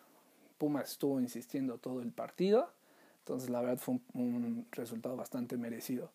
Pumas 0.58 0.90
estuvo 0.90 1.20
insistiendo 1.20 1.78
todo 1.78 2.02
el 2.02 2.10
partido, 2.10 2.72
entonces 3.20 3.50
la 3.50 3.60
verdad 3.60 3.78
fue 3.78 4.00
un, 4.14 4.24
un 4.24 4.66
resultado 4.72 5.14
bastante 5.14 5.56
merecido. 5.56 6.10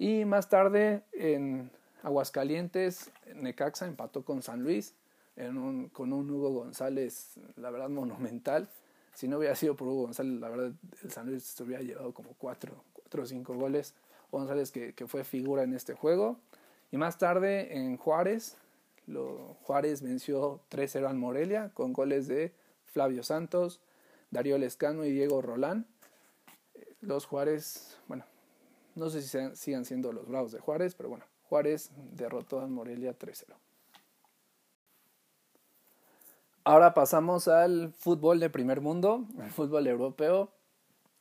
Y 0.00 0.24
más 0.24 0.48
tarde 0.48 1.04
en 1.12 1.70
Aguascalientes, 2.02 3.12
Necaxa 3.36 3.86
empató 3.86 4.24
con 4.24 4.42
San 4.42 4.64
Luis, 4.64 4.96
con 5.92 6.12
un 6.12 6.30
Hugo 6.30 6.50
González, 6.50 7.34
la 7.56 7.70
verdad, 7.70 7.88
monumental. 7.88 8.68
Si 9.14 9.28
no 9.28 9.38
hubiera 9.38 9.54
sido 9.54 9.74
por 9.76 9.88
Hugo 9.88 10.02
González, 10.02 10.40
la 10.40 10.48
verdad, 10.48 10.72
el 11.02 11.10
San 11.10 11.26
Luis 11.26 11.44
se 11.44 11.62
hubiera 11.62 11.82
llevado 11.82 12.12
como 12.12 12.34
cuatro, 12.34 12.84
cuatro 12.92 13.22
o 13.22 13.26
cinco 13.26 13.54
goles. 13.54 13.94
González 14.30 14.70
que, 14.70 14.94
que, 14.94 15.06
fue 15.06 15.24
figura 15.24 15.62
en 15.62 15.74
este 15.74 15.94
juego. 15.94 16.38
Y 16.90 16.96
más 16.96 17.18
tarde 17.18 17.76
en 17.76 17.96
Juárez, 17.96 18.56
lo, 19.06 19.56
Juárez 19.62 20.02
venció 20.02 20.60
3-0 20.70 21.08
al 21.08 21.16
Morelia 21.16 21.70
con 21.74 21.92
goles 21.92 22.28
de 22.28 22.52
Flavio 22.84 23.22
Santos, 23.22 23.80
Darío 24.30 24.58
Lescano 24.58 25.04
y 25.04 25.12
Diego 25.12 25.42
Rolán. 25.42 25.86
Los 27.00 27.26
Juárez, 27.26 27.98
bueno, 28.08 28.24
no 28.94 29.10
sé 29.10 29.22
si 29.22 29.28
sean, 29.28 29.56
sigan 29.56 29.84
siendo 29.84 30.12
los 30.12 30.28
Bravos 30.28 30.52
de 30.52 30.60
Juárez, 30.60 30.94
pero 30.94 31.08
bueno, 31.08 31.24
Juárez 31.48 31.90
derrotó 32.12 32.60
al 32.60 32.70
Morelia 32.70 33.18
3-0. 33.18 33.54
Ahora 36.62 36.92
pasamos 36.92 37.48
al 37.48 37.92
fútbol 37.92 38.38
de 38.38 38.50
primer 38.50 38.82
mundo, 38.82 39.24
el 39.42 39.50
fútbol 39.50 39.86
europeo. 39.86 40.50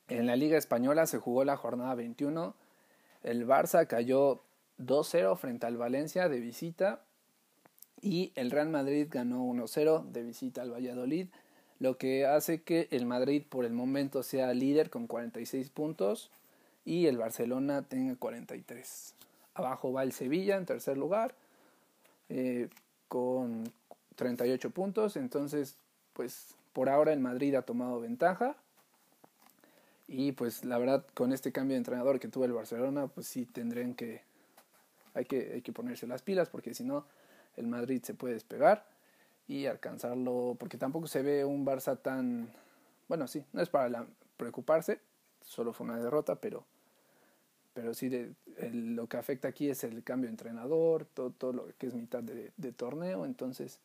En 0.10 0.28
la 0.28 0.36
Liga 0.36 0.58
Española 0.58 1.08
se 1.08 1.18
jugó 1.18 1.46
la 1.46 1.56
jornada 1.56 1.96
21. 1.96 2.54
El 3.24 3.48
Barça 3.48 3.88
cayó 3.88 4.42
2-0 4.80 5.38
frente 5.38 5.66
al 5.66 5.78
Valencia 5.78 6.28
de 6.28 6.42
visita 6.42 7.02
y 8.02 8.34
el 8.36 8.52
Real 8.52 8.70
Madrid 8.70 9.08
ganó 9.10 9.46
1-0 9.46 10.06
de 10.12 10.24
visita 10.24 10.62
al 10.62 10.74
Valladolid, 10.74 11.28
lo 11.80 11.98
que 11.98 12.26
hace 12.26 12.62
que 12.62 12.90
el 12.92 13.06
Madrid 13.06 13.44
por 13.48 13.64
el 13.64 13.74
momento 13.74 14.24
sea 14.24 14.54
líder 14.54 14.90
con 14.90 15.08
46 15.08 15.70
puntos 15.70 16.32
y 16.84 17.06
el 17.06 17.18
Barcelona 17.18 17.84
tenga 17.84 18.16
43. 18.16 19.16
Abajo 19.54 19.94
va 19.94 20.04
el 20.04 20.12
Sevilla 20.12 20.58
en 20.58 20.66
tercer 20.66 20.98
lugar 20.98 21.34
eh, 22.28 22.68
con 23.08 23.72
38 24.20 24.70
puntos, 24.72 25.16
entonces 25.16 25.78
pues 26.12 26.56
por 26.74 26.90
ahora 26.90 27.14
el 27.14 27.22
Madrid 27.22 27.56
ha 27.56 27.62
tomado 27.62 28.02
ventaja. 28.02 28.58
Y 30.10 30.34
pues 30.34 30.66
la 30.66 30.78
verdad 30.78 31.06
con 31.14 31.32
este 31.32 31.54
cambio 31.54 31.76
de 31.76 31.78
entrenador 31.78 32.20
que 32.20 32.28
tuvo 32.28 32.44
el 32.44 32.52
Barcelona 32.52 33.08
pues 33.08 33.28
sí 33.28 33.46
tendrían 33.46 33.94
que 33.94 34.22
hay 35.14 35.24
que, 35.24 35.54
hay 35.54 35.62
que 35.62 35.72
ponerse 35.72 36.06
las 36.06 36.22
pilas 36.22 36.50
porque 36.50 36.74
si 36.74 36.84
no 36.84 37.06
el 37.56 37.68
Madrid 37.68 38.02
se 38.04 38.14
puede 38.14 38.34
despegar 38.34 38.86
y 39.48 39.68
alcanzarlo 39.68 40.58
porque 40.60 40.78
tampoco 40.78 41.08
se 41.08 41.22
ve 41.22 41.46
un 41.46 41.66
Barça 41.66 41.98
tan 42.02 42.52
bueno 43.08 43.28
sí 43.28 43.46
no 43.54 43.62
es 43.62 43.70
para 43.70 44.08
preocuparse 44.36 45.00
solo 45.46 45.74
fue 45.74 45.86
una 45.86 46.00
derrota 46.00 46.36
pero 46.36 46.66
pero 47.74 47.94
sí 47.94 48.10
de, 48.10 48.34
lo 48.74 49.08
que 49.08 49.18
afecta 49.18 49.48
aquí 49.48 49.70
es 49.70 49.84
el 49.84 50.04
cambio 50.04 50.28
de 50.28 50.32
entrenador 50.32 51.06
todo, 51.06 51.30
todo 51.30 51.54
lo 51.54 51.68
que 51.78 51.88
es 51.88 51.94
mitad 51.94 52.22
de, 52.24 52.52
de 52.58 52.72
torneo. 52.72 53.26
Entonces 53.26 53.80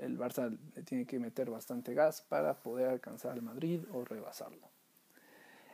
el 0.00 0.18
Barça 0.18 0.56
tiene 0.84 1.06
que 1.06 1.18
meter 1.18 1.50
bastante 1.50 1.94
gas 1.94 2.22
para 2.22 2.54
poder 2.54 2.88
alcanzar 2.88 3.32
al 3.32 3.42
Madrid 3.42 3.82
o 3.92 4.04
rebasarlo. 4.04 4.68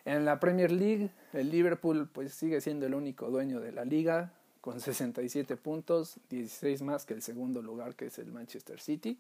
En 0.04 0.25
la 0.25 0.38
Premier 0.38 0.71
League, 0.71 1.11
el 1.33 1.50
Liverpool 1.50 2.09
pues 2.12 2.33
sigue 2.33 2.61
siendo 2.61 2.87
el 2.87 2.95
único 2.95 3.30
dueño 3.30 3.61
de 3.61 3.73
la 3.73 3.85
liga 3.85 4.33
con 4.61 4.80
67 4.80 5.56
puntos, 5.56 6.18
16 6.28 6.83
más 6.83 7.06
que 7.06 7.14
el 7.14 7.23
segundo 7.23 7.62
lugar 7.62 7.95
que 7.95 8.06
es 8.06 8.18
el 8.18 8.33
Manchester 8.33 8.80
City. 8.80 9.18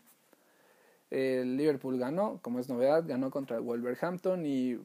El 1.10 1.56
Liverpool 1.56 1.98
ganó, 1.98 2.40
como 2.42 2.58
es 2.58 2.68
novedad, 2.68 3.04
ganó 3.06 3.30
contra 3.30 3.56
el 3.56 3.62
Wolverhampton 3.62 4.44
y 4.44 4.80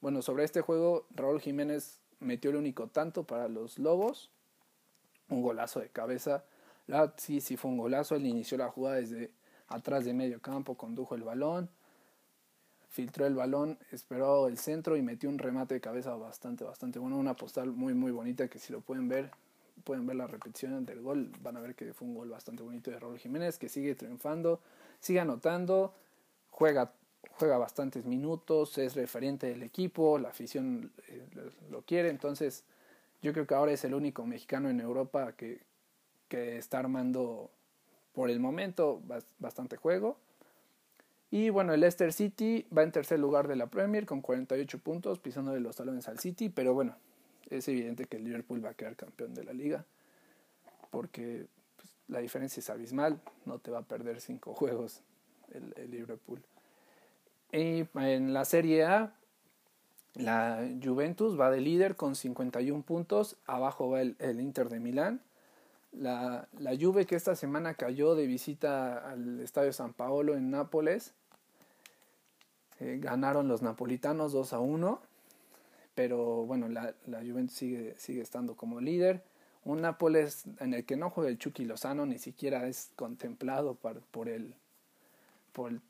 bueno, 0.00 0.22
sobre 0.22 0.44
este 0.44 0.60
juego 0.60 1.06
Raúl 1.14 1.40
Jiménez 1.40 2.00
metió 2.20 2.50
el 2.50 2.56
único 2.56 2.88
tanto 2.88 3.24
para 3.24 3.48
los 3.48 3.78
Lobos, 3.78 4.30
un 5.28 5.42
golazo 5.42 5.80
de 5.80 5.88
cabeza 5.88 6.44
la, 6.86 7.12
sí, 7.16 7.40
sí 7.40 7.56
fue 7.56 7.70
un 7.70 7.78
golazo. 7.78 8.16
Él 8.16 8.26
inició 8.26 8.58
la 8.58 8.68
jugada 8.68 8.96
desde 8.96 9.30
atrás 9.68 10.04
de 10.04 10.14
medio 10.14 10.40
campo, 10.40 10.76
condujo 10.76 11.14
el 11.14 11.22
balón, 11.22 11.70
filtró 12.88 13.26
el 13.26 13.34
balón, 13.34 13.78
esperó 13.90 14.48
el 14.48 14.58
centro 14.58 14.96
y 14.96 15.02
metió 15.02 15.28
un 15.28 15.38
remate 15.38 15.74
de 15.74 15.80
cabeza 15.80 16.14
bastante, 16.14 16.64
bastante 16.64 16.98
bueno. 16.98 17.16
Una 17.16 17.34
postal 17.34 17.72
muy, 17.72 17.94
muy 17.94 18.12
bonita 18.12 18.48
que 18.48 18.58
si 18.58 18.72
lo 18.72 18.80
pueden 18.80 19.08
ver, 19.08 19.30
pueden 19.84 20.06
ver 20.06 20.16
la 20.16 20.26
repetición 20.26 20.84
del 20.84 21.00
gol. 21.00 21.32
Van 21.40 21.56
a 21.56 21.60
ver 21.60 21.74
que 21.74 21.94
fue 21.94 22.06
un 22.06 22.14
gol 22.14 22.28
bastante 22.28 22.62
bonito 22.62 22.90
de 22.90 22.98
Raúl 22.98 23.18
Jiménez, 23.18 23.58
que 23.58 23.68
sigue 23.68 23.94
triunfando, 23.94 24.60
sigue 25.00 25.20
anotando, 25.20 25.94
juega, 26.50 26.92
juega 27.32 27.56
bastantes 27.56 28.04
minutos, 28.04 28.76
es 28.76 28.94
referente 28.94 29.46
del 29.46 29.62
equipo, 29.62 30.18
la 30.18 30.28
afición 30.28 30.92
eh, 31.08 31.26
lo 31.70 31.82
quiere. 31.82 32.10
Entonces, 32.10 32.64
yo 33.22 33.32
creo 33.32 33.46
que 33.46 33.54
ahora 33.54 33.72
es 33.72 33.84
el 33.84 33.94
único 33.94 34.26
mexicano 34.26 34.68
en 34.68 34.80
Europa 34.80 35.32
que, 35.32 35.60
que 36.32 36.56
está 36.56 36.78
armando 36.78 37.50
por 38.14 38.30
el 38.30 38.40
momento 38.40 39.02
bastante 39.38 39.76
juego. 39.76 40.16
Y 41.30 41.50
bueno, 41.50 41.74
el 41.74 41.80
Leicester 41.80 42.10
City 42.10 42.66
va 42.74 42.82
en 42.82 42.90
tercer 42.90 43.18
lugar 43.20 43.48
de 43.48 43.56
la 43.56 43.66
Premier 43.66 44.06
con 44.06 44.22
48 44.22 44.78
puntos, 44.78 45.18
pisándole 45.18 45.60
los 45.60 45.76
talones 45.76 46.08
al 46.08 46.18
City, 46.18 46.48
pero 46.48 46.72
bueno, 46.72 46.96
es 47.50 47.68
evidente 47.68 48.06
que 48.06 48.16
el 48.16 48.24
Liverpool 48.24 48.64
va 48.64 48.70
a 48.70 48.74
quedar 48.74 48.96
campeón 48.96 49.34
de 49.34 49.44
la 49.44 49.52
liga, 49.52 49.84
porque 50.90 51.44
pues, 51.76 51.94
la 52.08 52.20
diferencia 52.20 52.60
es 52.60 52.70
abismal, 52.70 53.20
no 53.44 53.58
te 53.58 53.70
va 53.70 53.80
a 53.80 53.82
perder 53.82 54.22
cinco 54.22 54.54
juegos 54.54 55.02
el, 55.52 55.90
Liverpool. 55.90 56.40
Y 57.52 57.84
en 57.94 58.32
la 58.32 58.46
Serie 58.46 58.84
A, 58.84 59.14
la 60.14 60.66
Juventus 60.82 61.38
va 61.38 61.50
de 61.50 61.60
líder 61.60 61.94
con 61.94 62.16
51 62.16 62.84
puntos, 62.84 63.36
abajo 63.44 63.90
va 63.90 64.00
el 64.00 64.40
Inter 64.40 64.70
de 64.70 64.80
Milán. 64.80 65.20
La, 65.92 66.48
la, 66.58 66.76
Juve 66.76 67.04
que 67.06 67.16
esta 67.16 67.36
semana 67.36 67.74
cayó 67.74 68.14
de 68.14 68.26
visita 68.26 69.10
al 69.10 69.40
Estadio 69.40 69.72
San 69.72 69.92
Paolo 69.92 70.34
en 70.34 70.50
Nápoles 70.50 71.12
eh, 72.82 72.98
ganaron 73.00 73.46
los 73.46 73.62
napolitanos 73.62 74.32
2 74.32 74.54
a 74.54 74.58
1, 74.58 75.00
pero 75.94 76.44
bueno, 76.46 76.68
la, 76.68 76.94
la 77.06 77.22
sigue, 77.48 77.94
sigue 77.96 78.20
estando 78.20 78.56
como 78.56 78.80
líder. 78.80 79.22
Un 79.64 79.82
Nápoles 79.82 80.44
en 80.58 80.74
el 80.74 80.84
que 80.84 80.96
no 80.96 81.08
juega 81.08 81.30
el 81.30 81.38
Chucky 81.38 81.64
Lozano, 81.64 82.06
ni 82.06 82.18
siquiera 82.18 82.66
es 82.66 82.90
contemplado 82.96 83.74
por, 83.74 84.00
por, 84.00 84.28
el, 84.28 84.54
por, 85.52 85.80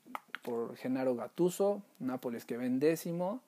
por 0.43 0.75
Genaro 0.75 1.15
Gatuso. 1.15 1.81
Nápoles 1.97 2.45
que 2.45 2.57
ven 2.57 2.79
décimo. 2.79 3.41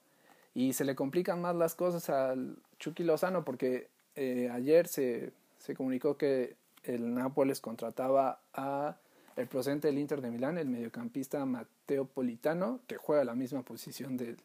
Y 0.56 0.74
se 0.74 0.84
le 0.84 0.96
complican 0.96 1.40
más 1.40 1.56
las 1.56 1.76
cosas 1.76 2.10
al 2.10 2.58
Chucky 2.80 3.04
Lozano 3.04 3.46
porque 3.46 3.90
eh, 4.16 4.50
ayer 4.52 4.88
se, 4.88 5.34
se 5.66 5.76
comunicó 5.76 6.16
que 6.16 6.58
el 6.84 7.16
Nápoles 7.16 7.60
contrataba 7.60 8.40
a 8.54 8.98
el 9.36 9.48
procedente 9.48 9.88
del 9.88 9.98
Inter 9.98 10.22
de 10.22 10.30
Milán, 10.30 10.60
el 10.60 10.70
mediocampista 10.70 11.44
Mateo 11.44 12.06
Politano, 12.06 12.82
que 12.86 12.98
juega 12.98 13.24
la 13.24 13.34
misma 13.34 13.64
posición 13.64 14.16
del, 14.16 14.38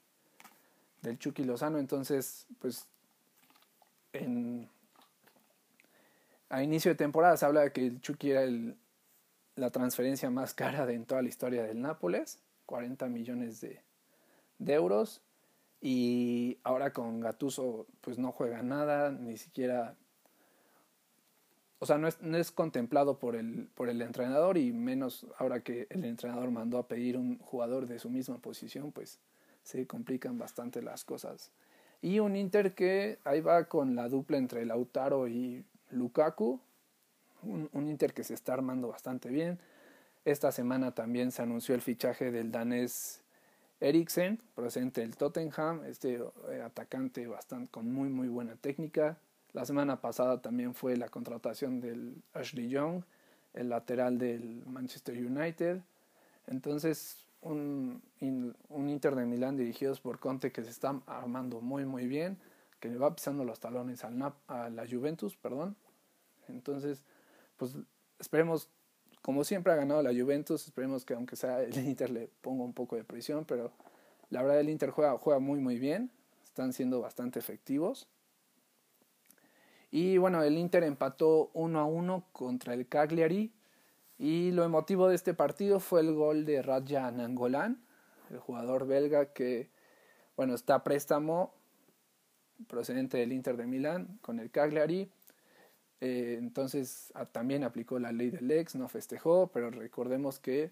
del 1.02 1.18
Chucky 1.18 1.44
Lozano. 1.44 1.78
Entonces, 1.78 2.46
pues, 2.58 2.86
en, 4.14 4.70
a 6.48 6.62
inicio 6.62 6.90
de 6.90 6.94
temporada 6.94 7.36
se 7.36 7.44
habla 7.44 7.60
de 7.60 7.72
que 7.72 7.86
el 7.86 8.00
Chucky 8.00 8.30
era 8.30 8.42
el, 8.42 8.78
la 9.56 9.68
transferencia 9.70 10.30
más 10.30 10.54
cara 10.54 10.86
de 10.86 10.94
en 10.94 11.04
toda 11.04 11.20
la 11.20 11.28
historia 11.28 11.64
del 11.64 11.82
Nápoles, 11.82 12.38
40 12.64 13.08
millones 13.08 13.60
de, 13.60 13.82
de 14.58 14.72
euros. 14.72 15.20
Y 15.82 16.58
ahora 16.64 16.94
con 16.94 17.20
Gatuso, 17.20 17.86
pues 18.00 18.18
no 18.18 18.32
juega 18.32 18.62
nada, 18.62 19.10
ni 19.10 19.36
siquiera 19.36 19.96
o 21.80 21.86
sea, 21.86 21.98
no 21.98 22.06
es, 22.06 22.20
no 22.20 22.36
es 22.36 22.52
contemplado 22.52 23.18
por 23.18 23.34
el, 23.34 23.68
por 23.74 23.88
el 23.88 24.00
entrenador 24.02 24.58
y 24.58 24.70
menos 24.70 25.26
ahora 25.38 25.60
que 25.60 25.86
el 25.90 26.04
entrenador 26.04 26.50
mandó 26.50 26.78
a 26.78 26.86
pedir 26.86 27.16
un 27.16 27.38
jugador 27.38 27.86
de 27.86 27.98
su 27.98 28.10
misma 28.10 28.38
posición, 28.38 28.92
pues 28.92 29.18
se 29.62 29.86
complican 29.86 30.38
bastante 30.38 30.82
las 30.82 31.04
cosas. 31.04 31.50
Y 32.02 32.20
un 32.20 32.36
Inter 32.36 32.74
que 32.74 33.18
ahí 33.24 33.40
va 33.40 33.64
con 33.64 33.96
la 33.96 34.08
dupla 34.08 34.36
entre 34.36 34.64
Lautaro 34.66 35.26
y 35.26 35.64
Lukaku, 35.90 36.60
un, 37.42 37.68
un 37.72 37.88
Inter 37.88 38.12
que 38.12 38.24
se 38.24 38.34
está 38.34 38.52
armando 38.52 38.88
bastante 38.88 39.30
bien. 39.30 39.58
Esta 40.26 40.52
semana 40.52 40.92
también 40.94 41.32
se 41.32 41.40
anunció 41.40 41.74
el 41.74 41.80
fichaje 41.80 42.30
del 42.30 42.52
danés 42.52 43.22
Eriksen, 43.80 44.38
procedente 44.54 45.00
del 45.00 45.16
Tottenham, 45.16 45.84
este 45.86 46.20
eh, 46.50 46.60
atacante 46.62 47.26
bastante 47.26 47.70
con 47.70 47.90
muy 47.90 48.10
muy 48.10 48.28
buena 48.28 48.54
técnica, 48.56 49.16
la 49.52 49.64
semana 49.64 50.00
pasada 50.00 50.40
también 50.40 50.74
fue 50.74 50.96
la 50.96 51.08
contratación 51.08 51.80
del 51.80 52.22
Ashley 52.34 52.68
Young, 52.68 53.02
el 53.54 53.68
lateral 53.68 54.18
del 54.18 54.64
Manchester 54.66 55.16
United. 55.16 55.80
Entonces, 56.46 57.26
un, 57.42 58.02
Inter 58.20 59.14
de 59.14 59.26
Milán 59.26 59.56
dirigidos 59.56 60.00
por 60.00 60.18
Conte 60.18 60.52
que 60.52 60.62
se 60.62 60.70
está 60.70 61.00
armando 61.06 61.60
muy 61.60 61.84
muy 61.84 62.06
bien, 62.06 62.38
que 62.78 62.88
le 62.88 62.96
va 62.96 63.14
pisando 63.14 63.44
los 63.44 63.60
talones 63.60 64.04
al 64.04 64.20
a 64.46 64.70
la 64.70 64.86
Juventus, 64.88 65.36
perdón. 65.36 65.76
Entonces, 66.48 67.02
pues 67.56 67.76
esperemos, 68.18 68.68
como 69.22 69.44
siempre 69.44 69.72
ha 69.72 69.76
ganado 69.76 70.02
la 70.02 70.10
Juventus, 70.10 70.64
esperemos 70.66 71.04
que 71.04 71.14
aunque 71.14 71.36
sea 71.36 71.62
el 71.62 71.76
Inter 71.78 72.10
le 72.10 72.30
ponga 72.40 72.64
un 72.64 72.72
poco 72.72 72.96
de 72.96 73.04
presión, 73.04 73.44
pero 73.44 73.72
la 74.30 74.42
verdad 74.42 74.60
el 74.60 74.68
Inter 74.68 74.90
juega, 74.90 75.16
juega 75.18 75.40
muy 75.40 75.60
muy 75.60 75.78
bien, 75.78 76.10
están 76.44 76.72
siendo 76.72 77.00
bastante 77.00 77.38
efectivos. 77.38 78.06
Y 79.90 80.18
bueno, 80.18 80.42
el 80.42 80.56
Inter 80.56 80.84
empató 80.84 81.50
1 81.54 81.78
a 81.78 81.84
1 81.84 82.24
contra 82.32 82.74
el 82.74 82.86
Cagliari. 82.86 83.52
Y 84.18 84.52
lo 84.52 84.64
emotivo 84.64 85.08
de 85.08 85.14
este 85.14 85.34
partido 85.34 85.80
fue 85.80 86.00
el 86.02 86.14
gol 86.14 86.44
de 86.44 86.62
Raja 86.62 87.10
Nangolan, 87.10 87.82
el 88.30 88.38
jugador 88.38 88.86
belga 88.86 89.32
que, 89.32 89.70
bueno, 90.36 90.54
está 90.54 90.76
a 90.76 90.84
préstamo 90.84 91.54
procedente 92.68 93.16
del 93.16 93.32
Inter 93.32 93.56
de 93.56 93.66
Milán 93.66 94.18
con 94.20 94.38
el 94.38 94.50
Cagliari. 94.50 95.10
Eh, 96.02 96.36
entonces 96.38 97.12
también 97.32 97.64
aplicó 97.64 97.98
la 97.98 98.12
ley 98.12 98.30
del 98.30 98.50
ex, 98.50 98.74
no 98.74 98.88
festejó, 98.88 99.48
pero 99.52 99.70
recordemos 99.70 100.38
que 100.38 100.70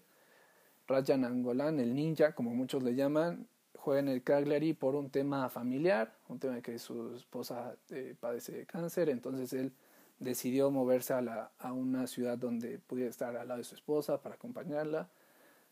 Raja 0.87 1.17
Nangolan, 1.17 1.79
el 1.79 1.95
ninja, 1.95 2.33
como 2.33 2.51
muchos 2.51 2.83
le 2.83 2.95
llaman, 2.95 3.47
juega 3.89 4.01
en 4.01 4.09
el 4.09 4.21
Cagliari 4.21 4.73
por 4.73 4.93
un 4.93 5.09
tema 5.09 5.49
familiar, 5.49 6.13
un 6.27 6.37
tema 6.37 6.53
de 6.53 6.61
que 6.61 6.77
su 6.77 7.15
esposa 7.15 7.75
eh, 7.89 8.13
padece 8.19 8.51
de 8.51 8.65
cáncer, 8.67 9.09
entonces 9.09 9.51
él 9.53 9.73
decidió 10.19 10.69
moverse 10.69 11.13
a, 11.13 11.21
la, 11.21 11.49
a 11.57 11.73
una 11.73 12.05
ciudad 12.05 12.37
donde 12.37 12.77
pudiera 12.77 13.09
estar 13.09 13.35
al 13.35 13.47
lado 13.47 13.57
de 13.57 13.63
su 13.63 13.73
esposa 13.73 14.21
para 14.21 14.35
acompañarla. 14.35 15.09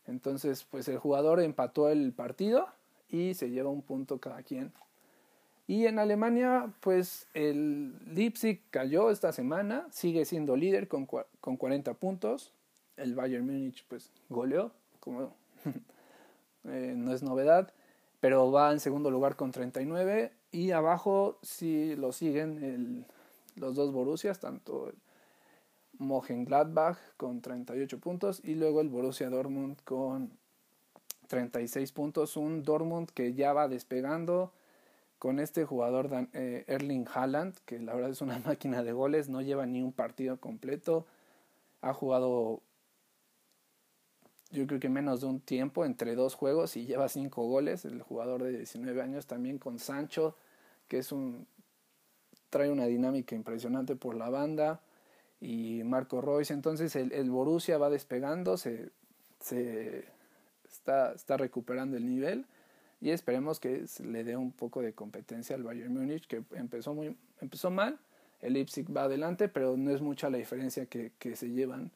Entonces, 0.08 0.64
pues 0.68 0.88
el 0.88 0.98
jugador 0.98 1.40
empató 1.40 1.90
el 1.90 2.12
partido 2.12 2.66
y 3.08 3.34
se 3.34 3.50
lleva 3.50 3.70
un 3.70 3.82
punto 3.82 4.18
cada 4.18 4.42
quien. 4.42 4.72
Y 5.68 5.86
en 5.86 6.00
Alemania, 6.00 6.72
pues 6.80 7.28
el 7.34 7.94
Leipzig 8.12 8.62
cayó 8.70 9.12
esta 9.12 9.30
semana, 9.30 9.86
sigue 9.92 10.24
siendo 10.24 10.56
líder 10.56 10.88
con, 10.88 11.06
con 11.06 11.56
40 11.56 11.94
puntos. 11.94 12.52
El 12.96 13.14
Bayern 13.14 13.46
Múnich, 13.46 13.84
pues 13.86 14.10
goleó, 14.28 14.72
como 14.98 15.36
eh, 16.64 16.94
no 16.96 17.14
es 17.14 17.22
novedad 17.22 17.72
pero 18.20 18.50
va 18.50 18.72
en 18.72 18.80
segundo 18.80 19.10
lugar 19.10 19.36
con 19.36 19.52
39 19.52 20.32
y 20.50 20.70
abajo 20.72 21.38
sí 21.42 21.94
lo 21.96 22.12
siguen 22.12 22.62
el, 22.62 23.06
los 23.56 23.74
dos 23.74 23.92
Borussias, 23.92 24.40
tanto 24.40 24.88
el 24.88 24.94
Mönchengladbach 25.98 26.98
con 27.16 27.40
38 27.40 27.98
puntos 27.98 28.40
y 28.44 28.54
luego 28.54 28.80
el 28.80 28.88
Borussia 28.88 29.30
Dortmund 29.30 29.76
con 29.84 30.30
36 31.28 31.92
puntos, 31.92 32.36
un 32.36 32.62
Dortmund 32.62 33.10
que 33.10 33.34
ya 33.34 33.52
va 33.52 33.68
despegando 33.68 34.52
con 35.18 35.40
este 35.40 35.64
jugador 35.64 36.28
eh, 36.32 36.64
Erling 36.68 37.06
Haaland, 37.12 37.56
que 37.64 37.80
la 37.80 37.94
verdad 37.94 38.10
es 38.10 38.20
una 38.20 38.38
máquina 38.46 38.82
de 38.82 38.92
goles, 38.92 39.28
no 39.28 39.42
lleva 39.42 39.66
ni 39.66 39.82
un 39.82 39.92
partido 39.92 40.38
completo, 40.38 41.06
ha 41.82 41.92
jugado 41.92 42.62
yo 44.50 44.66
creo 44.66 44.80
que 44.80 44.88
menos 44.88 45.20
de 45.20 45.26
un 45.26 45.40
tiempo 45.40 45.84
entre 45.84 46.14
dos 46.14 46.34
juegos 46.34 46.76
y 46.76 46.86
lleva 46.86 47.08
cinco 47.08 47.44
goles. 47.46 47.84
El 47.84 48.02
jugador 48.02 48.42
de 48.42 48.56
19 48.58 49.02
años 49.02 49.26
también 49.26 49.58
con 49.58 49.78
Sancho, 49.78 50.36
que 50.88 50.98
es 50.98 51.12
un 51.12 51.46
trae 52.50 52.70
una 52.70 52.86
dinámica 52.86 53.34
impresionante 53.34 53.94
por 53.94 54.14
la 54.14 54.30
banda 54.30 54.80
y 55.40 55.82
Marco 55.84 56.20
Royce. 56.20 56.54
Entonces 56.54 56.96
el, 56.96 57.12
el 57.12 57.30
Borussia 57.30 57.76
va 57.78 57.90
despegando, 57.90 58.56
se, 58.56 58.90
se 59.40 60.06
está, 60.66 61.12
está 61.12 61.36
recuperando 61.36 61.96
el 61.96 62.06
nivel 62.06 62.46
y 63.00 63.10
esperemos 63.10 63.60
que 63.60 63.84
le 64.04 64.24
dé 64.24 64.36
un 64.36 64.52
poco 64.52 64.80
de 64.82 64.92
competencia 64.92 65.54
al 65.56 65.62
Bayern 65.62 65.92
Múnich, 65.92 66.26
que 66.26 66.42
empezó, 66.52 66.94
muy, 66.94 67.16
empezó 67.40 67.70
mal. 67.70 67.98
El 68.40 68.54
Leipzig 68.54 68.86
va 68.96 69.04
adelante, 69.04 69.48
pero 69.48 69.76
no 69.76 69.90
es 69.90 70.00
mucha 70.00 70.30
la 70.30 70.38
diferencia 70.38 70.86
que, 70.86 71.12
que 71.18 71.36
se 71.36 71.50
llevan 71.50 71.90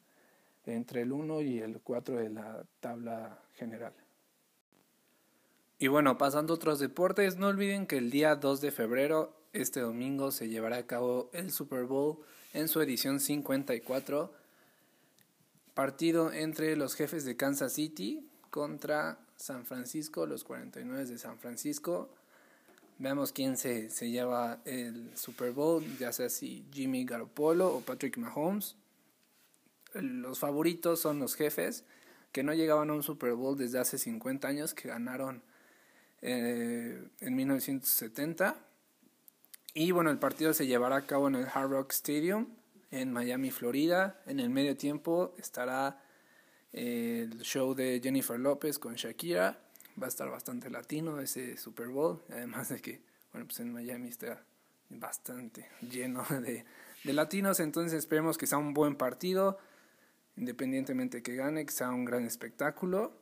entre 0.65 1.01
el 1.01 1.11
1 1.11 1.41
y 1.41 1.59
el 1.59 1.79
4 1.81 2.15
de 2.15 2.29
la 2.29 2.63
tabla 2.79 3.39
general. 3.55 3.93
Y 5.79 5.87
bueno, 5.87 6.17
pasando 6.17 6.53
a 6.53 6.55
otros 6.55 6.79
deportes, 6.79 7.37
no 7.37 7.47
olviden 7.47 7.87
que 7.87 7.97
el 7.97 8.09
día 8.09 8.35
2 8.35 8.61
de 8.61 8.71
febrero, 8.71 9.35
este 9.51 9.81
domingo, 9.81 10.31
se 10.31 10.47
llevará 10.47 10.77
a 10.77 10.87
cabo 10.87 11.29
el 11.33 11.51
Super 11.51 11.85
Bowl 11.85 12.19
en 12.53 12.67
su 12.67 12.79
edición 12.81 13.19
54, 13.19 14.31
partido 15.73 16.31
entre 16.31 16.75
los 16.77 16.95
jefes 16.95 17.25
de 17.25 17.35
Kansas 17.35 17.73
City 17.73 18.29
contra 18.49 19.19
San 19.35 19.65
Francisco, 19.65 20.25
los 20.25 20.43
49 20.43 21.05
de 21.05 21.17
San 21.17 21.37
Francisco. 21.37 22.09
Veamos 22.99 23.33
quién 23.33 23.57
se, 23.57 23.89
se 23.89 24.09
lleva 24.09 24.61
el 24.65 25.17
Super 25.17 25.51
Bowl, 25.51 25.83
ya 25.97 26.13
sea 26.13 26.29
si 26.29 26.63
Jimmy 26.71 27.03
Garoppolo 27.03 27.75
o 27.75 27.81
Patrick 27.81 28.17
Mahomes 28.17 28.77
los 29.93 30.39
favoritos 30.39 30.99
son 30.99 31.19
los 31.19 31.35
jefes, 31.35 31.85
que 32.31 32.43
no 32.43 32.53
llegaban 32.53 32.89
a 32.89 32.93
un 32.93 33.03
Super 33.03 33.33
Bowl 33.33 33.57
desde 33.57 33.79
hace 33.79 33.97
50 33.97 34.47
años, 34.47 34.73
que 34.73 34.87
ganaron 34.87 35.43
eh, 36.21 37.07
en 37.19 37.35
1970. 37.35 38.55
Y 39.73 39.91
bueno, 39.91 40.09
el 40.11 40.19
partido 40.19 40.53
se 40.53 40.67
llevará 40.67 40.97
a 40.97 41.05
cabo 41.05 41.27
en 41.27 41.35
el 41.35 41.47
Hard 41.51 41.69
Rock 41.69 41.91
Stadium 41.91 42.47
en 42.93 43.11
Miami, 43.11 43.49
Florida. 43.49 44.21
En 44.25 44.39
el 44.39 44.49
medio 44.49 44.77
tiempo 44.77 45.33
estará 45.37 45.99
el 46.71 47.41
show 47.41 47.73
de 47.73 47.99
Jennifer 48.01 48.39
López 48.39 48.77
con 48.77 48.95
Shakira. 48.95 49.59
Va 50.01 50.05
a 50.05 50.09
estar 50.09 50.29
bastante 50.29 50.69
latino 50.69 51.19
ese 51.19 51.57
Super 51.57 51.87
Bowl. 51.87 52.21
Además 52.29 52.69
de 52.69 52.79
que, 52.81 53.01
bueno, 53.31 53.47
pues 53.47 53.59
en 53.59 53.73
Miami 53.73 54.09
está 54.09 54.43
bastante 54.89 55.67
lleno 55.81 56.23
de, 56.29 56.65
de 57.03 57.13
latinos. 57.13 57.59
Entonces 57.59 57.97
esperemos 57.97 58.37
que 58.37 58.45
sea 58.45 58.59
un 58.59 58.73
buen 58.75 58.95
partido. 58.95 59.57
Independientemente 60.35 61.21
que 61.21 61.35
gane, 61.35 61.65
que 61.65 61.71
sea 61.71 61.89
un 61.89 62.05
gran 62.05 62.25
espectáculo. 62.25 63.13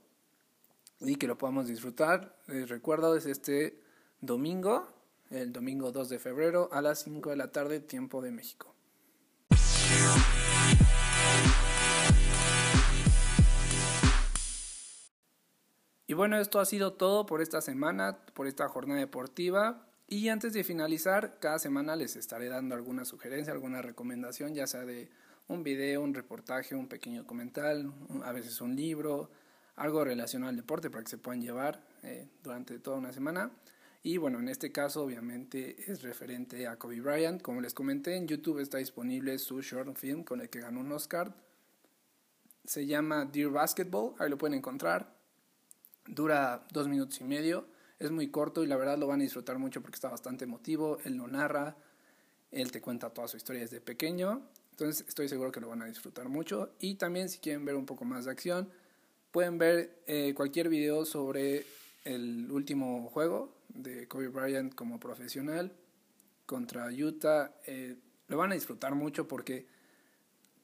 Y 1.00 1.16
que 1.16 1.28
lo 1.28 1.38
podamos 1.38 1.68
disfrutar. 1.68 2.38
Les 2.48 2.70
recuerdo, 2.70 3.16
es 3.16 3.26
este 3.26 3.82
domingo, 4.22 4.88
el 5.32 5.52
domingo 5.52 5.92
2 5.92 6.10
de 6.10 6.20
febrero 6.20 6.70
a 6.72 6.82
las 6.82 7.00
5 7.00 7.32
de 7.32 7.36
la 7.36 7.52
tarde, 7.52 7.80
tiempo 7.80 8.22
de 8.22 8.32
México. 8.32 8.76
Y 16.12 16.14
bueno, 16.14 16.38
esto 16.38 16.60
ha 16.60 16.66
sido 16.66 16.94
todo 16.94 17.26
por 17.26 17.42
esta 17.42 17.62
semana, 17.62 18.18
por 18.34 18.46
esta 18.46 18.68
jornada 18.68 19.00
deportiva. 19.00 19.88
Y 20.08 20.28
antes 20.28 20.52
de 20.52 20.66
finalizar, 20.66 21.40
cada 21.40 21.58
semana 21.58 21.96
les 21.96 22.18
estaré 22.18 22.50
dando 22.50 22.76
alguna 22.76 23.06
sugerencia, 23.06 23.54
alguna 23.54 23.82
recomendación, 23.82 24.54
ya 24.54 24.68
sea 24.68 24.82
de 24.82 25.10
un 25.52 25.64
video, 25.64 26.02
un 26.02 26.14
reportaje, 26.14 26.76
un 26.76 26.88
pequeño 26.88 27.26
comentario, 27.26 27.94
a 28.24 28.32
veces 28.32 28.62
un 28.62 28.76
libro, 28.76 29.30
algo 29.76 30.04
relacionado 30.04 30.50
al 30.50 30.56
deporte 30.56 30.90
para 30.90 31.04
que 31.04 31.10
se 31.10 31.18
puedan 31.18 31.42
llevar 31.42 31.84
eh, 32.04 32.28
durante 32.44 32.80
toda 32.80 32.98
una 32.98 33.12
semana. 33.12 33.52
Y 34.04 34.18
bueno, 34.18 34.40
en 34.40 34.50
este 34.50 34.72
caso 34.72 35.04
obviamente 35.04 35.92
es 35.92 36.02
referente 36.02 36.68
a 36.68 36.78
Kobe 36.78 37.02
Bryant. 37.02 37.42
Como 37.42 37.62
les 37.62 37.74
comenté, 37.74 38.16
en 38.16 38.28
YouTube 38.28 38.60
está 38.60 38.80
disponible 38.80 39.38
su 39.38 39.62
short 39.62 39.96
film 39.96 40.24
con 40.24 40.42
el 40.42 40.50
que 40.50 40.60
ganó 40.60 40.80
un 40.80 40.92
Oscar. 40.92 41.36
Se 42.66 42.86
llama 42.86 43.26
Dear 43.26 43.52
Basketball, 43.52 44.14
ahí 44.20 44.30
lo 44.30 44.38
pueden 44.38 44.58
encontrar. 44.58 45.14
Dura 46.08 46.66
dos 46.72 46.88
minutos 46.88 47.22
y 47.22 47.24
medio, 47.26 47.68
es 48.00 48.10
muy 48.10 48.30
corto 48.30 48.64
y 48.64 48.68
la 48.68 48.76
verdad 48.76 48.98
lo 48.98 49.06
van 49.06 49.20
a 49.20 49.24
disfrutar 49.24 49.60
mucho 49.60 49.82
porque 49.82 49.96
está 49.96 50.10
bastante 50.10 50.46
emotivo. 50.46 50.98
Él 51.06 51.16
lo 51.16 51.28
narra, 51.28 51.76
él 52.52 52.72
te 52.72 52.82
cuenta 52.82 53.12
toda 53.12 53.28
su 53.28 53.38
historia 53.38 53.62
desde 53.62 53.82
pequeño. 53.82 54.42
Entonces 54.72 55.06
estoy 55.08 55.30
seguro 55.30 55.52
que 55.52 55.60
lo 55.60 55.70
van 55.70 55.82
a 55.82 55.86
disfrutar 55.86 56.30
mucho. 56.30 56.74
Y 56.80 56.96
también 56.96 57.30
si 57.30 57.40
quieren 57.40 57.66
ver 57.66 57.76
un 57.76 57.86
poco 57.86 58.06
más 58.06 58.26
de 58.26 58.32
acción, 58.32 58.70
pueden 59.32 59.58
ver 59.58 60.02
eh, 60.08 60.34
cualquier 60.36 60.70
video 60.70 61.06
sobre 61.06 61.66
el 62.04 62.52
último 62.52 63.10
juego 63.10 63.54
de 63.70 64.08
Kobe 64.08 64.28
Bryant 64.28 64.74
como 64.76 65.00
profesional 65.00 65.74
contra 66.46 66.88
Utah. 66.88 67.54
Eh, 67.66 67.96
lo 68.28 68.38
van 68.38 68.52
a 68.52 68.56
disfrutar 68.56 68.96
mucho 68.96 69.28
porque 69.28 69.68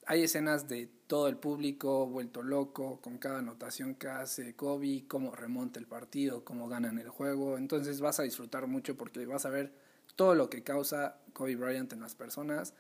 hay 0.06 0.24
escenas 0.24 0.70
de 0.70 0.89
todo 1.08 1.28
el 1.28 1.36
público 1.36 2.08
vuelto 2.08 2.41
loco 2.41 3.02
con 3.02 3.17
cada 3.17 3.39
anotación 3.39 3.96
que 3.96 4.08
hace 4.08 4.56
Kobe, 4.56 5.04
cómo 5.08 5.36
remonta 5.36 5.80
el 5.80 5.86
partido, 5.86 6.46
cómo 6.46 6.70
ganan 6.70 6.98
el 6.98 7.10
juego. 7.10 7.58
Entonces 7.58 8.00
vas 8.00 8.20
a 8.20 8.24
disfrutar 8.24 8.67
mucho 8.67 8.96
porque 8.96 9.26
vas 9.26 9.46
a 9.46 9.50
ver 9.50 9.74
todo 10.15 10.34
lo 10.34 10.50
que 10.50 10.63
causa 10.63 11.20
Kobe 11.34 11.58
Bryant 11.58 11.91
en 11.91 12.00
las 12.00 12.15
personas, 12.15 12.74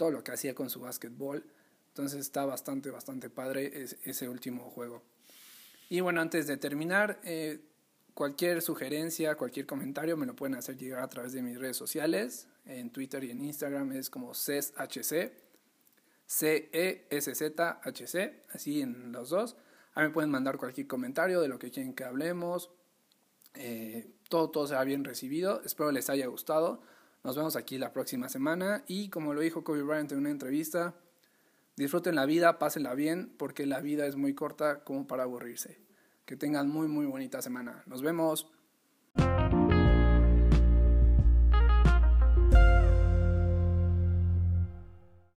todo 0.00 0.10
lo 0.10 0.24
que 0.24 0.32
hacía 0.32 0.54
con 0.54 0.70
su 0.70 0.80
básquetbol. 0.80 1.44
Entonces 1.88 2.20
está 2.20 2.46
bastante, 2.46 2.88
bastante 2.90 3.28
padre 3.28 3.84
ese 4.04 4.30
último 4.30 4.70
juego. 4.70 5.02
Y 5.90 6.00
bueno, 6.00 6.22
antes 6.22 6.46
de 6.46 6.56
terminar, 6.56 7.20
eh, 7.22 7.60
Cualquier 8.14 8.60
sugerencia, 8.60 9.34
cualquier 9.36 9.66
comentario 9.66 10.16
me 10.16 10.26
lo 10.26 10.34
pueden 10.36 10.54
hacer 10.54 10.76
llegar 10.76 11.02
a 11.02 11.08
través 11.08 11.32
de 11.32 11.42
mis 11.42 11.58
redes 11.58 11.76
sociales. 11.78 12.48
En 12.66 12.90
Twitter 12.90 13.24
y 13.24 13.30
en 13.30 13.42
Instagram 13.42 13.92
es 13.92 14.10
como 14.10 14.34
CESHC, 14.34 15.32
C-E-S-Z-H-C, 16.26 17.14
así 18.52 18.82
en 18.82 19.12
los 19.12 19.30
dos. 19.30 19.56
Ahí 19.94 20.04
me 20.04 20.10
pueden 20.10 20.30
mandar 20.30 20.58
cualquier 20.58 20.86
comentario 20.86 21.40
de 21.40 21.48
lo 21.48 21.58
que 21.58 21.70
quieren 21.70 21.94
que 21.94 22.04
hablemos. 22.04 22.70
Eh, 23.54 24.12
todo, 24.28 24.50
todo 24.50 24.66
será 24.66 24.84
bien 24.84 25.02
recibido. 25.04 25.62
Espero 25.64 25.90
les 25.90 26.10
haya 26.10 26.26
gustado. 26.26 26.82
Nos 27.22 27.36
vemos 27.36 27.56
aquí 27.56 27.78
la 27.78 27.92
próxima 27.92 28.28
semana. 28.28 28.84
Y 28.86 29.08
como 29.10 29.34
lo 29.34 29.40
dijo 29.40 29.64
Kobe 29.64 29.82
Bryant 29.82 30.12
en 30.12 30.18
una 30.18 30.30
entrevista, 30.30 30.94
disfruten 31.76 32.14
la 32.14 32.26
vida, 32.26 32.58
pásenla 32.58 32.94
bien, 32.94 33.34
porque 33.38 33.66
la 33.66 33.80
vida 33.80 34.06
es 34.06 34.16
muy 34.16 34.34
corta 34.34 34.84
como 34.84 35.06
para 35.06 35.24
aburrirse. 35.24 35.78
Que 36.24 36.36
tengan 36.36 36.68
muy, 36.68 36.88
muy 36.88 37.06
bonita 37.06 37.42
semana. 37.42 37.82
Nos 37.86 38.02
vemos. 38.02 38.50